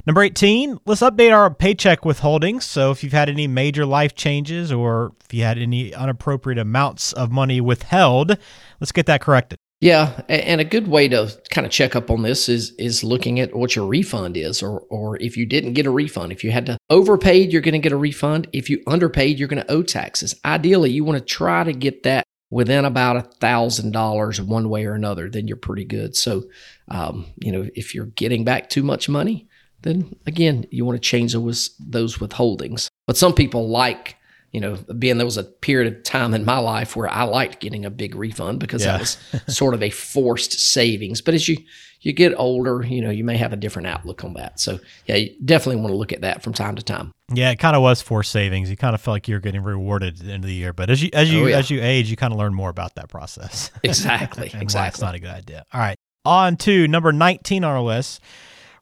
Number 0.04 0.22
18, 0.22 0.80
let's 0.84 1.00
update 1.00 1.32
our 1.32 1.52
paycheck 1.54 2.00
withholdings. 2.00 2.62
So, 2.62 2.90
if 2.90 3.04
you've 3.04 3.12
had 3.12 3.28
any 3.28 3.46
major 3.46 3.86
life 3.86 4.16
changes 4.16 4.72
or 4.72 5.12
if 5.24 5.32
you 5.32 5.44
had 5.44 5.58
any 5.58 5.94
unappropriate 5.94 6.58
amounts 6.58 7.12
of 7.12 7.30
money 7.30 7.60
withheld, 7.60 8.36
let's 8.80 8.90
get 8.90 9.06
that 9.06 9.20
corrected. 9.20 9.58
Yeah, 9.80 10.22
and 10.28 10.60
a 10.60 10.64
good 10.64 10.86
way 10.86 11.08
to 11.08 11.36
kind 11.50 11.66
of 11.66 11.72
check 11.72 11.96
up 11.96 12.08
on 12.08 12.22
this 12.22 12.48
is 12.48 12.70
is 12.78 13.02
looking 13.02 13.40
at 13.40 13.54
what 13.54 13.74
your 13.74 13.86
refund 13.86 14.36
is, 14.36 14.62
or 14.62 14.80
or 14.90 15.16
if 15.20 15.36
you 15.36 15.44
didn't 15.44 15.72
get 15.72 15.86
a 15.86 15.90
refund. 15.90 16.30
If 16.30 16.44
you 16.44 16.52
had 16.52 16.66
to 16.66 16.78
overpaid, 16.88 17.52
you're 17.52 17.62
going 17.62 17.72
to 17.72 17.80
get 17.80 17.92
a 17.92 17.96
refund. 17.96 18.48
If 18.52 18.70
you 18.70 18.80
underpaid, 18.86 19.38
you're 19.38 19.48
going 19.48 19.62
to 19.62 19.70
owe 19.70 19.82
taxes. 19.82 20.36
Ideally, 20.44 20.92
you 20.92 21.04
want 21.04 21.18
to 21.18 21.24
try 21.24 21.64
to 21.64 21.72
get 21.72 22.04
that 22.04 22.24
within 22.48 22.84
about 22.84 23.16
a 23.16 23.22
thousand 23.22 23.92
dollars 23.92 24.40
one 24.40 24.68
way 24.68 24.84
or 24.84 24.94
another. 24.94 25.28
Then 25.28 25.48
you're 25.48 25.56
pretty 25.56 25.84
good. 25.84 26.14
So, 26.14 26.44
um, 26.88 27.26
you 27.38 27.50
know, 27.50 27.68
if 27.74 27.92
you're 27.92 28.06
getting 28.06 28.44
back 28.44 28.68
too 28.70 28.84
much 28.84 29.08
money, 29.08 29.48
then 29.82 30.16
again, 30.26 30.66
you 30.70 30.84
want 30.84 30.96
to 30.96 31.08
change 31.08 31.32
those 31.32 31.76
those 31.78 32.18
withholdings. 32.18 32.88
But 33.06 33.16
some 33.16 33.34
people 33.34 33.68
like 33.68 34.16
you 34.52 34.60
know, 34.60 34.76
being 34.98 35.16
there 35.16 35.24
was 35.24 35.38
a 35.38 35.44
period 35.44 35.92
of 35.92 36.02
time 36.02 36.34
in 36.34 36.44
my 36.44 36.58
life 36.58 36.94
where 36.94 37.08
I 37.08 37.22
liked 37.22 37.60
getting 37.60 37.86
a 37.86 37.90
big 37.90 38.14
refund 38.14 38.60
because 38.60 38.84
yeah. 38.84 38.92
that 38.92 39.00
was 39.00 39.18
sort 39.56 39.72
of 39.72 39.82
a 39.82 39.88
forced 39.88 40.52
savings. 40.52 41.22
But 41.22 41.34
as 41.34 41.48
you 41.48 41.56
you 42.02 42.12
get 42.12 42.34
older, 42.36 42.84
you 42.84 43.00
know, 43.00 43.10
you 43.10 43.24
may 43.24 43.36
have 43.36 43.52
a 43.52 43.56
different 43.56 43.88
outlook 43.88 44.24
on 44.24 44.34
that. 44.34 44.60
So 44.60 44.78
yeah, 45.06 45.16
you 45.16 45.34
definitely 45.42 45.80
want 45.80 45.92
to 45.92 45.96
look 45.96 46.12
at 46.12 46.20
that 46.20 46.42
from 46.42 46.52
time 46.52 46.76
to 46.76 46.82
time. 46.82 47.12
Yeah, 47.32 47.50
it 47.50 47.60
kind 47.60 47.74
of 47.74 47.82
was 47.82 48.02
forced 48.02 48.30
savings. 48.30 48.68
You 48.68 48.76
kind 48.76 48.94
of 48.94 49.00
felt 49.00 49.14
like 49.14 49.28
you're 49.28 49.40
getting 49.40 49.62
rewarded 49.62 50.20
at 50.20 50.26
the 50.26 50.32
end 50.32 50.44
of 50.44 50.48
the 50.48 50.54
year. 50.54 50.74
But 50.74 50.90
as 50.90 51.02
you 51.02 51.08
as 51.14 51.32
you 51.32 51.44
oh, 51.44 51.46
yeah. 51.46 51.58
as 51.58 51.70
you 51.70 51.80
age, 51.80 52.10
you 52.10 52.16
kind 52.16 52.34
of 52.34 52.38
learn 52.38 52.52
more 52.52 52.70
about 52.70 52.96
that 52.96 53.08
process. 53.08 53.70
Exactly. 53.82 54.50
exactly. 54.60 54.88
It's 54.88 55.00
not 55.00 55.14
a 55.14 55.18
good 55.18 55.30
idea. 55.30 55.64
All 55.72 55.80
right. 55.80 55.96
On 56.24 56.56
to 56.58 56.86
number 56.86 57.10
19 57.10 57.64
on 57.64 57.72
our 57.72 57.80
list 57.80 58.20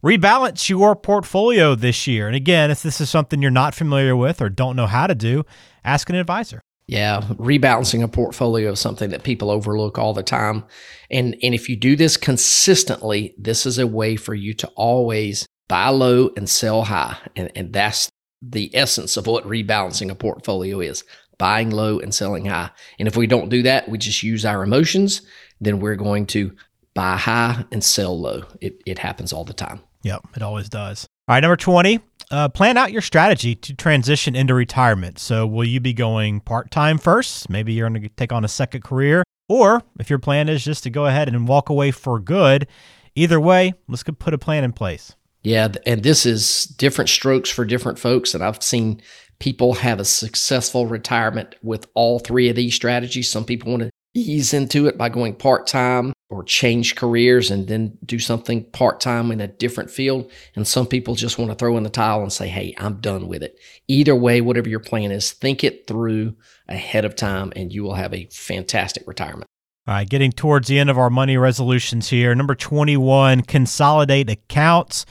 rebalance 0.02 0.68
your 0.68 0.96
portfolio 0.96 1.74
this 1.74 2.06
year. 2.06 2.26
And 2.26 2.36
again, 2.36 2.70
if 2.70 2.82
this 2.82 3.00
is 3.00 3.10
something 3.10 3.42
you're 3.42 3.50
not 3.50 3.74
familiar 3.74 4.16
with 4.16 4.40
or 4.40 4.48
don't 4.48 4.76
know 4.76 4.86
how 4.86 5.06
to 5.06 5.14
do, 5.14 5.44
ask 5.84 6.08
an 6.08 6.16
advisor. 6.16 6.60
Yeah, 6.90 7.20
rebalancing 7.34 8.02
a 8.02 8.08
portfolio 8.08 8.72
is 8.72 8.80
something 8.80 9.10
that 9.10 9.22
people 9.22 9.48
overlook 9.48 9.96
all 9.96 10.12
the 10.12 10.24
time. 10.24 10.64
And 11.08 11.36
and 11.40 11.54
if 11.54 11.68
you 11.68 11.76
do 11.76 11.94
this 11.94 12.16
consistently, 12.16 13.32
this 13.38 13.64
is 13.64 13.78
a 13.78 13.86
way 13.86 14.16
for 14.16 14.34
you 14.34 14.54
to 14.54 14.66
always 14.74 15.46
buy 15.68 15.90
low 15.90 16.30
and 16.36 16.50
sell 16.50 16.82
high. 16.82 17.16
And 17.36 17.52
and 17.54 17.72
that's 17.72 18.10
the 18.42 18.74
essence 18.74 19.16
of 19.16 19.28
what 19.28 19.44
rebalancing 19.44 20.10
a 20.10 20.16
portfolio 20.16 20.80
is. 20.80 21.04
Buying 21.38 21.70
low 21.70 22.00
and 22.00 22.12
selling 22.12 22.46
high. 22.46 22.70
And 22.98 23.06
if 23.06 23.16
we 23.16 23.28
don't 23.28 23.50
do 23.50 23.62
that, 23.62 23.88
we 23.88 23.96
just 23.96 24.24
use 24.24 24.44
our 24.44 24.62
emotions, 24.64 25.22
then 25.60 25.78
we're 25.78 25.94
going 25.94 26.26
to 26.26 26.52
buy 26.92 27.16
high 27.16 27.64
and 27.70 27.84
sell 27.84 28.20
low. 28.20 28.42
It 28.60 28.82
it 28.84 28.98
happens 28.98 29.32
all 29.32 29.44
the 29.44 29.52
time. 29.52 29.80
Yep, 30.02 30.28
it 30.36 30.42
always 30.42 30.68
does. 30.68 31.06
All 31.28 31.34
right, 31.34 31.40
number 31.40 31.56
20, 31.56 32.00
uh, 32.30 32.48
plan 32.48 32.76
out 32.76 32.92
your 32.92 33.02
strategy 33.02 33.54
to 33.54 33.74
transition 33.74 34.34
into 34.34 34.54
retirement. 34.54 35.18
So, 35.18 35.46
will 35.46 35.64
you 35.64 35.80
be 35.80 35.92
going 35.92 36.40
part 36.40 36.70
time 36.70 36.98
first? 36.98 37.50
Maybe 37.50 37.72
you're 37.72 37.88
going 37.88 38.02
to 38.02 38.08
take 38.08 38.32
on 38.32 38.44
a 38.44 38.48
second 38.48 38.82
career. 38.82 39.22
Or 39.48 39.82
if 39.98 40.08
your 40.08 40.20
plan 40.20 40.48
is 40.48 40.64
just 40.64 40.84
to 40.84 40.90
go 40.90 41.06
ahead 41.06 41.28
and 41.28 41.48
walk 41.48 41.68
away 41.68 41.90
for 41.90 42.20
good, 42.20 42.68
either 43.14 43.40
way, 43.40 43.74
let's 43.88 44.04
put 44.04 44.32
a 44.32 44.38
plan 44.38 44.64
in 44.64 44.72
place. 44.72 45.16
Yeah, 45.42 45.68
and 45.86 46.02
this 46.02 46.24
is 46.26 46.64
different 46.64 47.08
strokes 47.08 47.50
for 47.50 47.64
different 47.64 47.98
folks. 47.98 48.34
And 48.34 48.44
I've 48.44 48.62
seen 48.62 49.02
people 49.40 49.74
have 49.74 49.98
a 49.98 50.04
successful 50.04 50.86
retirement 50.86 51.56
with 51.62 51.86
all 51.94 52.18
three 52.18 52.48
of 52.48 52.56
these 52.56 52.74
strategies. 52.74 53.30
Some 53.30 53.44
people 53.44 53.72
want 53.72 53.82
to 53.82 53.90
ease 54.14 54.52
into 54.52 54.86
it 54.86 54.98
by 54.98 55.08
going 55.08 55.34
part 55.34 55.66
time 55.66 56.12
or 56.30 56.44
change 56.44 56.94
careers 56.94 57.50
and 57.50 57.68
then 57.68 57.96
do 58.04 58.18
something 58.18 58.64
part 58.70 59.00
time 59.00 59.30
in 59.30 59.40
a 59.40 59.48
different 59.48 59.90
field. 59.90 60.30
And 60.54 60.66
some 60.66 60.86
people 60.86 61.14
just 61.14 61.38
want 61.38 61.50
to 61.50 61.56
throw 61.56 61.76
in 61.76 61.82
the 61.82 61.90
towel 61.90 62.22
and 62.22 62.32
say, 62.32 62.48
hey, 62.48 62.74
I'm 62.78 63.00
done 63.00 63.28
with 63.28 63.42
it. 63.42 63.58
Either 63.88 64.14
way, 64.14 64.40
whatever 64.40 64.68
your 64.68 64.80
plan 64.80 65.10
is, 65.10 65.32
think 65.32 65.64
it 65.64 65.86
through 65.86 66.36
ahead 66.68 67.04
of 67.04 67.16
time 67.16 67.52
and 67.56 67.72
you 67.72 67.82
will 67.82 67.94
have 67.94 68.14
a 68.14 68.28
fantastic 68.32 69.06
retirement. 69.06 69.46
All 69.86 69.94
right, 69.94 70.08
getting 70.08 70.30
towards 70.30 70.68
the 70.68 70.78
end 70.78 70.90
of 70.90 70.98
our 70.98 71.10
money 71.10 71.36
resolutions 71.36 72.08
here. 72.08 72.34
Number 72.34 72.54
21, 72.54 73.42
consolidate 73.42 74.30
accounts. 74.30 75.06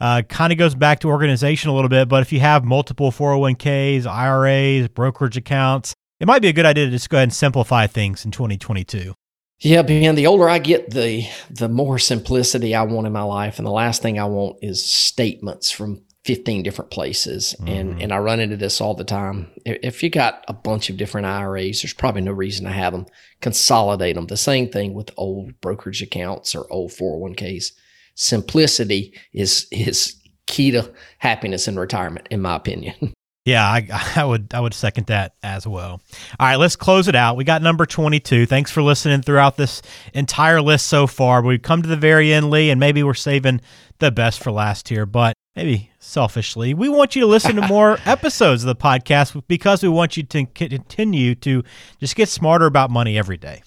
Uh, 0.00 0.22
kind 0.28 0.52
of 0.52 0.58
goes 0.58 0.74
back 0.74 1.00
to 1.00 1.08
organization 1.08 1.70
a 1.70 1.74
little 1.74 1.88
bit, 1.88 2.08
but 2.08 2.22
if 2.22 2.32
you 2.32 2.40
have 2.40 2.64
multiple 2.64 3.10
401ks, 3.10 4.04
IRAs, 4.04 4.88
brokerage 4.88 5.36
accounts, 5.36 5.94
it 6.20 6.26
might 6.26 6.42
be 6.42 6.48
a 6.48 6.52
good 6.52 6.66
idea 6.66 6.86
to 6.86 6.90
just 6.90 7.10
go 7.10 7.18
ahead 7.18 7.24
and 7.24 7.32
simplify 7.32 7.86
things 7.86 8.24
in 8.24 8.30
2022. 8.30 9.14
Yeah, 9.60 9.82
man, 9.82 10.16
the 10.16 10.26
older 10.26 10.48
I 10.48 10.58
get, 10.58 10.90
the 10.90 11.26
the 11.48 11.68
more 11.68 11.98
simplicity 11.98 12.74
I 12.74 12.82
want 12.82 13.06
in 13.06 13.12
my 13.12 13.22
life. 13.22 13.58
And 13.58 13.66
the 13.66 13.72
last 13.72 14.02
thing 14.02 14.18
I 14.18 14.26
want 14.26 14.58
is 14.60 14.84
statements 14.84 15.70
from 15.70 16.02
15 16.24 16.62
different 16.62 16.90
places. 16.90 17.54
Mm-hmm. 17.58 17.68
And 17.68 18.02
and 18.02 18.12
I 18.12 18.18
run 18.18 18.40
into 18.40 18.58
this 18.58 18.80
all 18.80 18.94
the 18.94 19.04
time. 19.04 19.50
If 19.64 20.02
you 20.02 20.10
got 20.10 20.44
a 20.46 20.52
bunch 20.52 20.90
of 20.90 20.98
different 20.98 21.26
IRAs, 21.26 21.80
there's 21.80 21.94
probably 21.94 22.20
no 22.20 22.32
reason 22.32 22.66
to 22.66 22.72
have 22.72 22.92
them. 22.92 23.06
Consolidate 23.40 24.16
them. 24.16 24.26
The 24.26 24.36
same 24.36 24.68
thing 24.68 24.92
with 24.92 25.10
old 25.16 25.58
brokerage 25.62 26.02
accounts 26.02 26.54
or 26.54 26.70
old 26.70 26.90
401ks. 26.90 27.72
Simplicity 28.14 29.14
is 29.32 29.66
is 29.70 30.20
key 30.46 30.70
to 30.72 30.92
happiness 31.18 31.66
in 31.66 31.78
retirement, 31.78 32.28
in 32.30 32.42
my 32.42 32.56
opinion. 32.56 33.14
Yeah, 33.46 33.64
I, 33.64 33.88
I, 34.16 34.24
would 34.24 34.52
I 34.52 34.60
would 34.60 34.74
second 34.74 35.06
that 35.06 35.34
as 35.42 35.66
well. 35.66 36.02
All 36.38 36.46
right, 36.46 36.56
let's 36.56 36.76
close 36.76 37.08
it 37.08 37.14
out. 37.14 37.36
We 37.36 37.44
got 37.44 37.62
number 37.62 37.86
22. 37.86 38.44
Thanks 38.44 38.70
for 38.70 38.82
listening 38.82 39.22
throughout 39.22 39.56
this 39.56 39.80
entire 40.12 40.60
list 40.60 40.86
so 40.86 41.06
far. 41.06 41.40
We've 41.40 41.62
come 41.62 41.80
to 41.80 41.88
the 41.88 41.96
very 41.96 42.32
end, 42.32 42.50
Lee, 42.50 42.70
and 42.70 42.80
maybe 42.80 43.02
we're 43.02 43.14
saving 43.14 43.60
the 43.98 44.10
best 44.10 44.42
for 44.42 44.50
last 44.50 44.88
here, 44.88 45.06
but 45.06 45.34
maybe 45.54 45.90
selfishly, 46.00 46.74
we 46.74 46.88
want 46.88 47.14
you 47.16 47.20
to 47.22 47.26
listen 47.26 47.56
to 47.56 47.66
more 47.66 47.98
episodes 48.04 48.64
of 48.64 48.66
the 48.66 48.76
podcast 48.76 49.42
because 49.48 49.82
we 49.82 49.88
want 49.88 50.16
you 50.16 50.24
to 50.24 50.44
continue 50.46 51.34
to 51.36 51.62
just 52.00 52.16
get 52.16 52.28
smarter 52.28 52.66
about 52.66 52.90
money 52.90 53.16
every 53.16 53.36
day. 53.38 53.62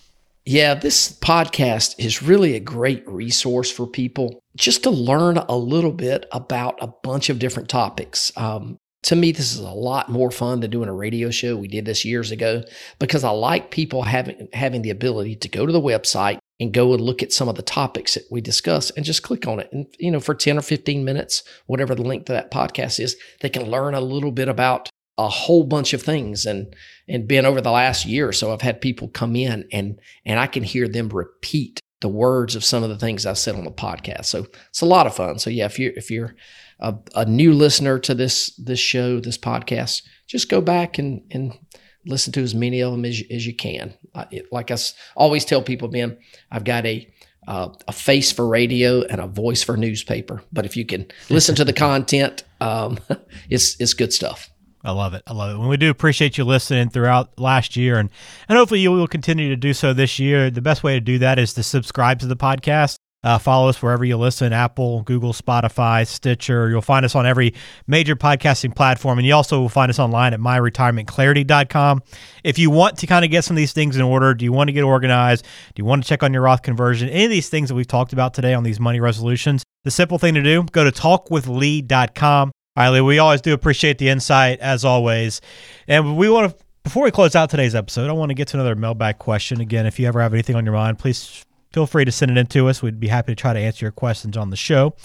Yeah, 0.45 0.73
this 0.73 1.11
podcast 1.11 1.95
is 1.97 2.21
really 2.21 2.55
a 2.55 2.59
great 2.59 3.07
resource 3.07 3.71
for 3.71 3.87
people 3.87 4.41
just 4.55 4.83
to 4.83 4.89
learn 4.89 5.37
a 5.37 5.55
little 5.55 5.91
bit 5.91 6.25
about 6.31 6.77
a 6.81 6.87
bunch 6.87 7.29
of 7.29 7.39
different 7.39 7.69
topics. 7.69 8.31
Um, 8.35 8.77
to 9.03 9.15
me, 9.15 9.31
this 9.31 9.53
is 9.53 9.59
a 9.59 9.69
lot 9.69 10.09
more 10.09 10.29
fun 10.29 10.59
than 10.59 10.71
doing 10.71 10.89
a 10.89 10.93
radio 10.93 11.31
show. 11.31 11.55
We 11.55 11.67
did 11.67 11.85
this 11.85 12.03
years 12.03 12.31
ago 12.31 12.63
because 12.99 13.23
I 13.23 13.29
like 13.29 13.71
people 13.71 14.03
having 14.03 14.49
having 14.53 14.81
the 14.81 14.89
ability 14.89 15.37
to 15.37 15.49
go 15.49 15.65
to 15.65 15.71
the 15.71 15.81
website 15.81 16.39
and 16.59 16.73
go 16.73 16.93
and 16.93 17.01
look 17.01 17.23
at 17.23 17.31
some 17.31 17.47
of 17.47 17.55
the 17.55 17.61
topics 17.61 18.15
that 18.15 18.25
we 18.29 18.41
discuss 18.41 18.89
and 18.91 19.05
just 19.05 19.23
click 19.23 19.47
on 19.47 19.59
it. 19.59 19.69
And 19.71 19.87
you 19.99 20.11
know, 20.11 20.19
for 20.19 20.35
10 20.35 20.57
or 20.57 20.61
15 20.61 21.05
minutes, 21.05 21.43
whatever 21.67 21.95
the 21.95 22.01
link 22.01 22.25
to 22.25 22.33
that 22.33 22.51
podcast 22.51 22.99
is, 22.99 23.15
they 23.39 23.49
can 23.49 23.71
learn 23.71 23.93
a 23.93 24.01
little 24.01 24.31
bit 24.31 24.49
about 24.49 24.89
a 25.17 25.29
whole 25.29 25.63
bunch 25.63 25.93
of 25.93 26.01
things 26.01 26.45
and 26.45 26.73
and 27.07 27.27
been 27.27 27.45
over 27.45 27.61
the 27.61 27.71
last 27.71 28.05
year 28.05 28.27
or 28.27 28.33
so 28.33 28.53
I've 28.53 28.61
had 28.61 28.81
people 28.81 29.07
come 29.09 29.35
in 29.35 29.67
and 29.71 29.99
and 30.25 30.39
I 30.39 30.47
can 30.47 30.63
hear 30.63 30.87
them 30.87 31.09
repeat 31.09 31.79
the 32.01 32.09
words 32.09 32.55
of 32.55 32.63
some 32.63 32.83
of 32.83 32.89
the 32.89 32.97
things 32.97 33.25
I 33.25 33.33
said 33.33 33.55
on 33.55 33.65
the 33.65 33.71
podcast. 33.71 34.25
So 34.25 34.47
it's 34.69 34.81
a 34.81 34.85
lot 34.85 35.07
of 35.07 35.15
fun. 35.15 35.39
So 35.39 35.49
yeah, 35.49 35.65
if 35.65 35.77
you're 35.77 35.93
if 35.93 36.09
you're 36.09 36.35
a, 36.79 36.95
a 37.15 37.25
new 37.25 37.53
listener 37.53 37.99
to 37.99 38.15
this 38.15 38.55
this 38.55 38.79
show, 38.79 39.19
this 39.19 39.37
podcast, 39.37 40.03
just 40.27 40.49
go 40.49 40.61
back 40.61 40.97
and 40.97 41.21
and 41.31 41.57
listen 42.05 42.31
to 42.33 42.41
as 42.41 42.55
many 42.55 42.81
of 42.81 42.91
them 42.91 43.05
as, 43.05 43.21
as 43.29 43.45
you 43.45 43.53
can. 43.53 43.93
Uh, 44.15 44.25
it, 44.31 44.45
like 44.51 44.71
I 44.71 44.77
always 45.15 45.45
tell 45.45 45.61
people, 45.61 45.89
Ben, 45.89 46.17
I've 46.51 46.63
got 46.63 46.85
a 46.85 47.11
uh, 47.47 47.69
a 47.87 47.91
face 47.91 48.31
for 48.31 48.47
radio 48.47 49.01
and 49.03 49.19
a 49.19 49.27
voice 49.27 49.63
for 49.63 49.75
newspaper. 49.75 50.43
But 50.51 50.65
if 50.65 50.77
you 50.77 50.85
can 50.85 51.07
listen 51.29 51.55
to 51.55 51.65
the 51.65 51.73
content, 51.73 52.43
um, 52.61 52.99
it's 53.49 53.79
it's 53.79 53.93
good 53.93 54.13
stuff. 54.13 54.49
I 54.83 54.91
love 54.91 55.13
it. 55.13 55.23
I 55.27 55.33
love 55.33 55.49
it. 55.49 55.59
And 55.59 55.69
we 55.69 55.77
do 55.77 55.89
appreciate 55.89 56.37
you 56.37 56.45
listening 56.45 56.89
throughout 56.89 57.37
last 57.39 57.75
year, 57.75 57.97
and 57.97 58.09
and 58.47 58.57
hopefully 58.57 58.79
you 58.79 58.91
will 58.91 59.07
continue 59.07 59.49
to 59.49 59.57
do 59.57 59.73
so 59.73 59.93
this 59.93 60.19
year. 60.19 60.49
The 60.49 60.61
best 60.61 60.83
way 60.83 60.93
to 60.93 61.01
do 61.01 61.19
that 61.19 61.37
is 61.37 61.53
to 61.55 61.63
subscribe 61.63 62.19
to 62.19 62.27
the 62.27 62.37
podcast. 62.37 62.95
Uh, 63.21 63.37
follow 63.37 63.67
us 63.67 63.81
wherever 63.81 64.05
you 64.05 64.15
listen 64.15 64.53
Apple, 64.53 65.01
Google, 65.03 65.33
Spotify, 65.33 66.07
Stitcher. 66.07 66.69
You'll 66.69 66.81
find 66.81 67.03
us 67.03 67.15
on 67.15 67.25
every 67.25 67.53
major 67.85 68.15
podcasting 68.15 68.73
platform. 68.73 69.19
And 69.19 69.27
you 69.27 69.33
also 69.33 69.59
will 69.59 69.67
find 69.67 69.89
us 69.89 69.99
online 69.99 70.33
at 70.33 70.39
myretirementclarity.com. 70.39 72.01
If 72.45 72.57
you 72.57 72.69
want 72.69 72.97
to 72.99 73.07
kind 73.07 73.25
of 73.25 73.31
get 73.31 73.43
some 73.43 73.55
of 73.55 73.59
these 73.59 73.73
things 73.73 73.97
in 73.97 74.01
order, 74.01 74.33
do 74.33 74.45
you 74.45 74.53
want 74.53 74.69
to 74.69 74.71
get 74.71 74.83
organized? 74.83 75.43
Do 75.43 75.81
you 75.81 75.85
want 75.85 76.03
to 76.03 76.07
check 76.07 76.23
on 76.23 76.31
your 76.31 76.43
Roth 76.43 76.61
conversion? 76.61 77.09
Any 77.09 77.25
of 77.25 77.31
these 77.31 77.49
things 77.49 77.67
that 77.67 77.75
we've 77.75 77.87
talked 77.87 78.13
about 78.13 78.33
today 78.33 78.53
on 78.53 78.63
these 78.63 78.79
money 78.79 79.01
resolutions, 79.01 79.63
the 79.83 79.91
simple 79.91 80.17
thing 80.17 80.35
to 80.35 80.41
do, 80.41 80.63
go 80.71 80.85
to 80.85 80.91
talkwithlee.com. 80.91 82.51
Lee, 82.87 83.01
we 83.01 83.19
always 83.19 83.41
do 83.41 83.53
appreciate 83.53 83.97
the 83.97 84.07
insight 84.07 84.59
as 84.59 84.85
always. 84.85 85.41
And 85.87 86.15
we 86.15 86.29
want 86.29 86.57
to 86.57 86.65
before 86.83 87.03
we 87.03 87.11
close 87.11 87.35
out 87.35 87.49
today's 87.49 87.75
episode, 87.75 88.09
I 88.09 88.13
want 88.13 88.29
to 88.29 88.33
get 88.33 88.47
to 88.49 88.57
another 88.57 88.75
mailbag 88.75 89.19
question. 89.19 89.61
Again, 89.61 89.85
if 89.85 89.99
you 89.99 90.07
ever 90.07 90.21
have 90.21 90.33
anything 90.33 90.55
on 90.55 90.65
your 90.65 90.73
mind, 90.73 90.97
please 90.97 91.45
feel 91.71 91.85
free 91.85 92.05
to 92.05 92.11
send 92.11 92.31
it 92.31 92.37
in 92.37 92.47
to 92.47 92.67
us. 92.67 92.81
We'd 92.81 92.99
be 92.99 93.09
happy 93.09 93.33
to 93.33 93.35
try 93.35 93.53
to 93.53 93.59
answer 93.59 93.85
your 93.85 93.91
questions 93.91 94.37
on 94.37 94.49
the 94.49 94.55
show. 94.55 94.95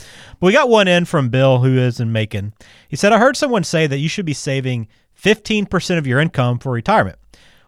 But 0.40 0.46
we 0.46 0.52
got 0.52 0.68
one 0.68 0.88
in 0.88 1.04
from 1.04 1.28
Bill, 1.28 1.58
who 1.58 1.76
is 1.76 2.00
in 2.00 2.12
Macon. 2.12 2.54
He 2.88 2.96
said, 2.96 3.12
I 3.12 3.18
heard 3.18 3.36
someone 3.36 3.64
say 3.64 3.86
that 3.86 3.98
you 3.98 4.08
should 4.08 4.24
be 4.24 4.32
saving 4.32 4.88
15% 5.20 5.98
of 5.98 6.06
your 6.06 6.20
income 6.20 6.58
for 6.58 6.72
retirement. 6.72 7.18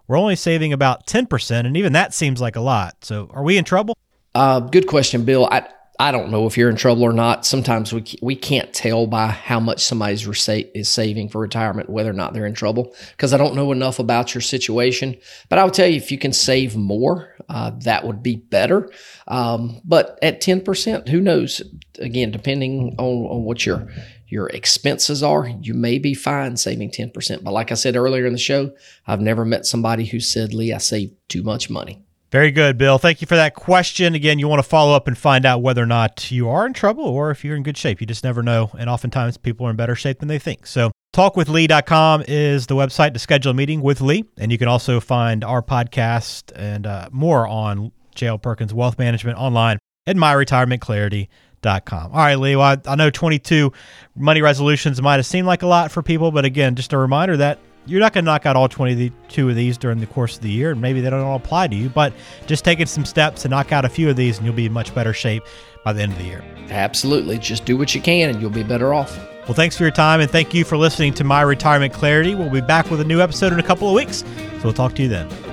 We're 0.08 0.18
only 0.18 0.36
saving 0.36 0.72
about 0.72 1.06
10%, 1.06 1.66
and 1.66 1.76
even 1.76 1.92
that 1.94 2.14
seems 2.14 2.40
like 2.40 2.56
a 2.56 2.60
lot. 2.60 3.04
So 3.04 3.28
are 3.34 3.42
we 3.42 3.58
in 3.58 3.64
trouble? 3.64 3.98
Uh, 4.34 4.60
good 4.60 4.86
question, 4.86 5.24
Bill. 5.24 5.46
I, 5.50 5.68
I 5.98 6.12
don't 6.12 6.30
know 6.30 6.46
if 6.46 6.58
you're 6.58 6.68
in 6.68 6.76
trouble 6.76 7.02
or 7.02 7.12
not. 7.12 7.46
Sometimes 7.46 7.92
we 7.92 8.04
we 8.20 8.36
can't 8.36 8.72
tell 8.72 9.06
by 9.06 9.28
how 9.28 9.60
much 9.60 9.82
somebody's 9.82 10.26
resa- 10.26 10.76
is 10.76 10.88
saving 10.88 11.28
for 11.28 11.40
retirement 11.40 11.88
whether 11.88 12.10
or 12.10 12.14
not 12.14 12.34
they're 12.34 12.46
in 12.46 12.54
trouble 12.54 12.94
because 13.12 13.32
I 13.32 13.38
don't 13.38 13.54
know 13.54 13.72
enough 13.72 13.98
about 13.98 14.34
your 14.34 14.42
situation. 14.42 15.16
But 15.48 15.58
I 15.58 15.64
will 15.64 15.70
tell 15.70 15.86
you 15.86 15.96
if 15.96 16.12
you 16.12 16.18
can 16.18 16.32
save 16.32 16.76
more, 16.76 17.34
uh, 17.48 17.72
that 17.84 18.04
would 18.04 18.22
be 18.22 18.36
better. 18.36 18.90
Um, 19.26 19.80
but 19.84 20.18
at 20.22 20.40
ten 20.40 20.60
percent, 20.60 21.08
who 21.08 21.20
knows? 21.20 21.62
Again, 21.98 22.30
depending 22.30 22.94
on, 22.98 23.26
on 23.26 23.44
what 23.44 23.64
your 23.64 23.88
your 24.28 24.48
expenses 24.48 25.22
are, 25.22 25.48
you 25.48 25.72
may 25.72 25.98
be 25.98 26.12
fine 26.12 26.56
saving 26.56 26.90
ten 26.90 27.10
percent. 27.10 27.42
But 27.42 27.52
like 27.52 27.70
I 27.72 27.74
said 27.74 27.96
earlier 27.96 28.26
in 28.26 28.32
the 28.32 28.38
show, 28.38 28.72
I've 29.06 29.20
never 29.20 29.44
met 29.44 29.66
somebody 29.66 30.04
who 30.04 30.20
said, 30.20 30.52
"Lee, 30.52 30.72
I 30.72 30.78
saved 30.78 31.14
too 31.28 31.42
much 31.42 31.70
money." 31.70 32.05
Very 32.32 32.50
good, 32.50 32.76
Bill. 32.76 32.98
Thank 32.98 33.20
you 33.20 33.26
for 33.26 33.36
that 33.36 33.54
question. 33.54 34.14
Again, 34.14 34.40
you 34.40 34.48
want 34.48 34.58
to 34.60 34.68
follow 34.68 34.94
up 34.94 35.06
and 35.06 35.16
find 35.16 35.46
out 35.46 35.62
whether 35.62 35.82
or 35.82 35.86
not 35.86 36.30
you 36.32 36.48
are 36.48 36.66
in 36.66 36.72
trouble 36.72 37.04
or 37.04 37.30
if 37.30 37.44
you're 37.44 37.56
in 37.56 37.62
good 37.62 37.76
shape. 37.76 38.00
You 38.00 38.06
just 38.06 38.24
never 38.24 38.42
know. 38.42 38.70
And 38.76 38.90
oftentimes 38.90 39.36
people 39.36 39.66
are 39.66 39.70
in 39.70 39.76
better 39.76 39.94
shape 39.94 40.18
than 40.18 40.28
they 40.28 40.40
think. 40.40 40.66
So, 40.66 40.90
talkwithlee.com 41.14 42.24
is 42.26 42.66
the 42.66 42.74
website 42.74 43.12
to 43.12 43.20
schedule 43.20 43.52
a 43.52 43.54
meeting 43.54 43.80
with 43.80 44.00
Lee. 44.00 44.24
And 44.38 44.50
you 44.50 44.58
can 44.58 44.66
also 44.66 44.98
find 44.98 45.44
our 45.44 45.62
podcast 45.62 46.50
and 46.56 46.84
uh, 46.84 47.08
more 47.12 47.46
on 47.46 47.92
JL 48.16 48.42
Perkins 48.42 48.74
Wealth 48.74 48.98
Management 48.98 49.38
online 49.38 49.78
at 50.08 50.16
myretirementclarity.com. 50.16 52.10
All 52.12 52.18
right, 52.18 52.38
Lee. 52.38 52.56
Well, 52.56 52.76
I, 52.86 52.92
I 52.92 52.96
know 52.96 53.08
22 53.08 53.72
money 54.16 54.42
resolutions 54.42 55.00
might 55.00 55.16
have 55.16 55.26
seemed 55.26 55.46
like 55.46 55.62
a 55.62 55.66
lot 55.68 55.92
for 55.92 56.02
people, 56.02 56.32
but 56.32 56.44
again, 56.44 56.74
just 56.74 56.92
a 56.92 56.98
reminder 56.98 57.36
that 57.36 57.60
you're 57.86 58.00
not 58.00 58.12
going 58.12 58.24
to 58.24 58.30
knock 58.30 58.46
out 58.46 58.56
all 58.56 58.68
22 58.68 59.48
of 59.48 59.54
these 59.56 59.78
during 59.78 60.00
the 60.00 60.06
course 60.06 60.36
of 60.36 60.42
the 60.42 60.50
year, 60.50 60.72
and 60.72 60.80
maybe 60.80 61.00
they 61.00 61.10
don't 61.10 61.20
all 61.20 61.36
apply 61.36 61.68
to 61.68 61.76
you, 61.76 61.88
but 61.88 62.12
just 62.46 62.64
taking 62.64 62.86
some 62.86 63.04
steps 63.04 63.42
to 63.42 63.48
knock 63.48 63.72
out 63.72 63.84
a 63.84 63.88
few 63.88 64.10
of 64.10 64.16
these, 64.16 64.36
and 64.36 64.46
you'll 64.46 64.54
be 64.54 64.66
in 64.66 64.72
much 64.72 64.94
better 64.94 65.12
shape 65.12 65.42
by 65.84 65.92
the 65.92 66.02
end 66.02 66.12
of 66.12 66.18
the 66.18 66.24
year. 66.24 66.44
Absolutely. 66.68 67.38
Just 67.38 67.64
do 67.64 67.76
what 67.76 67.94
you 67.94 68.00
can, 68.00 68.28
and 68.28 68.40
you'll 68.40 68.50
be 68.50 68.64
better 68.64 68.92
off. 68.92 69.16
Well, 69.44 69.54
thanks 69.54 69.76
for 69.76 69.84
your 69.84 69.92
time, 69.92 70.20
and 70.20 70.30
thank 70.30 70.52
you 70.52 70.64
for 70.64 70.76
listening 70.76 71.14
to 71.14 71.24
My 71.24 71.42
Retirement 71.42 71.92
Clarity. 71.92 72.34
We'll 72.34 72.50
be 72.50 72.60
back 72.60 72.90
with 72.90 73.00
a 73.00 73.04
new 73.04 73.20
episode 73.20 73.52
in 73.52 73.60
a 73.60 73.62
couple 73.62 73.88
of 73.88 73.94
weeks, 73.94 74.18
so 74.18 74.60
we'll 74.64 74.72
talk 74.72 74.94
to 74.96 75.02
you 75.02 75.08
then. 75.08 75.45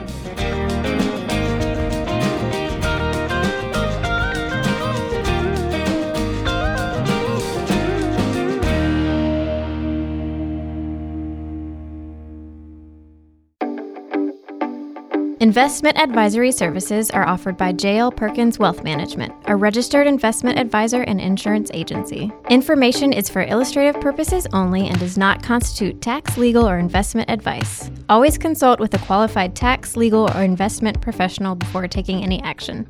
Investment 15.44 15.98
advisory 15.98 16.54
services 16.54 17.12
are 17.12 17.28
offered 17.28 17.58
by 17.58 17.74
JL 17.74 18.16
Perkins 18.16 18.60
Wealth 18.60 18.82
Management, 18.82 19.34
a 19.48 19.58
registered 19.58 20.08
investment 20.08 20.58
advisor 20.58 21.02
and 21.02 21.20
insurance 21.20 21.70
agency. 21.74 22.32
Information 22.50 23.12
is 23.12 23.28
for 23.28 23.44
illustrative 23.44 24.00
purposes 24.00 24.48
only 24.54 24.88
and 24.88 24.98
does 25.02 25.18
not 25.18 25.44
constitute 25.44 26.00
tax, 26.02 26.38
legal, 26.38 26.66
or 26.66 26.80
investment 26.80 27.30
advice. 27.30 27.92
Always 28.08 28.38
consult 28.38 28.80
with 28.80 28.94
a 28.94 29.00
qualified 29.00 29.54
tax, 29.54 29.98
legal, 29.98 30.32
or 30.34 30.44
investment 30.44 31.02
professional 31.02 31.56
before 31.56 31.90
taking 31.90 32.24
any 32.24 32.42
action. 32.44 32.88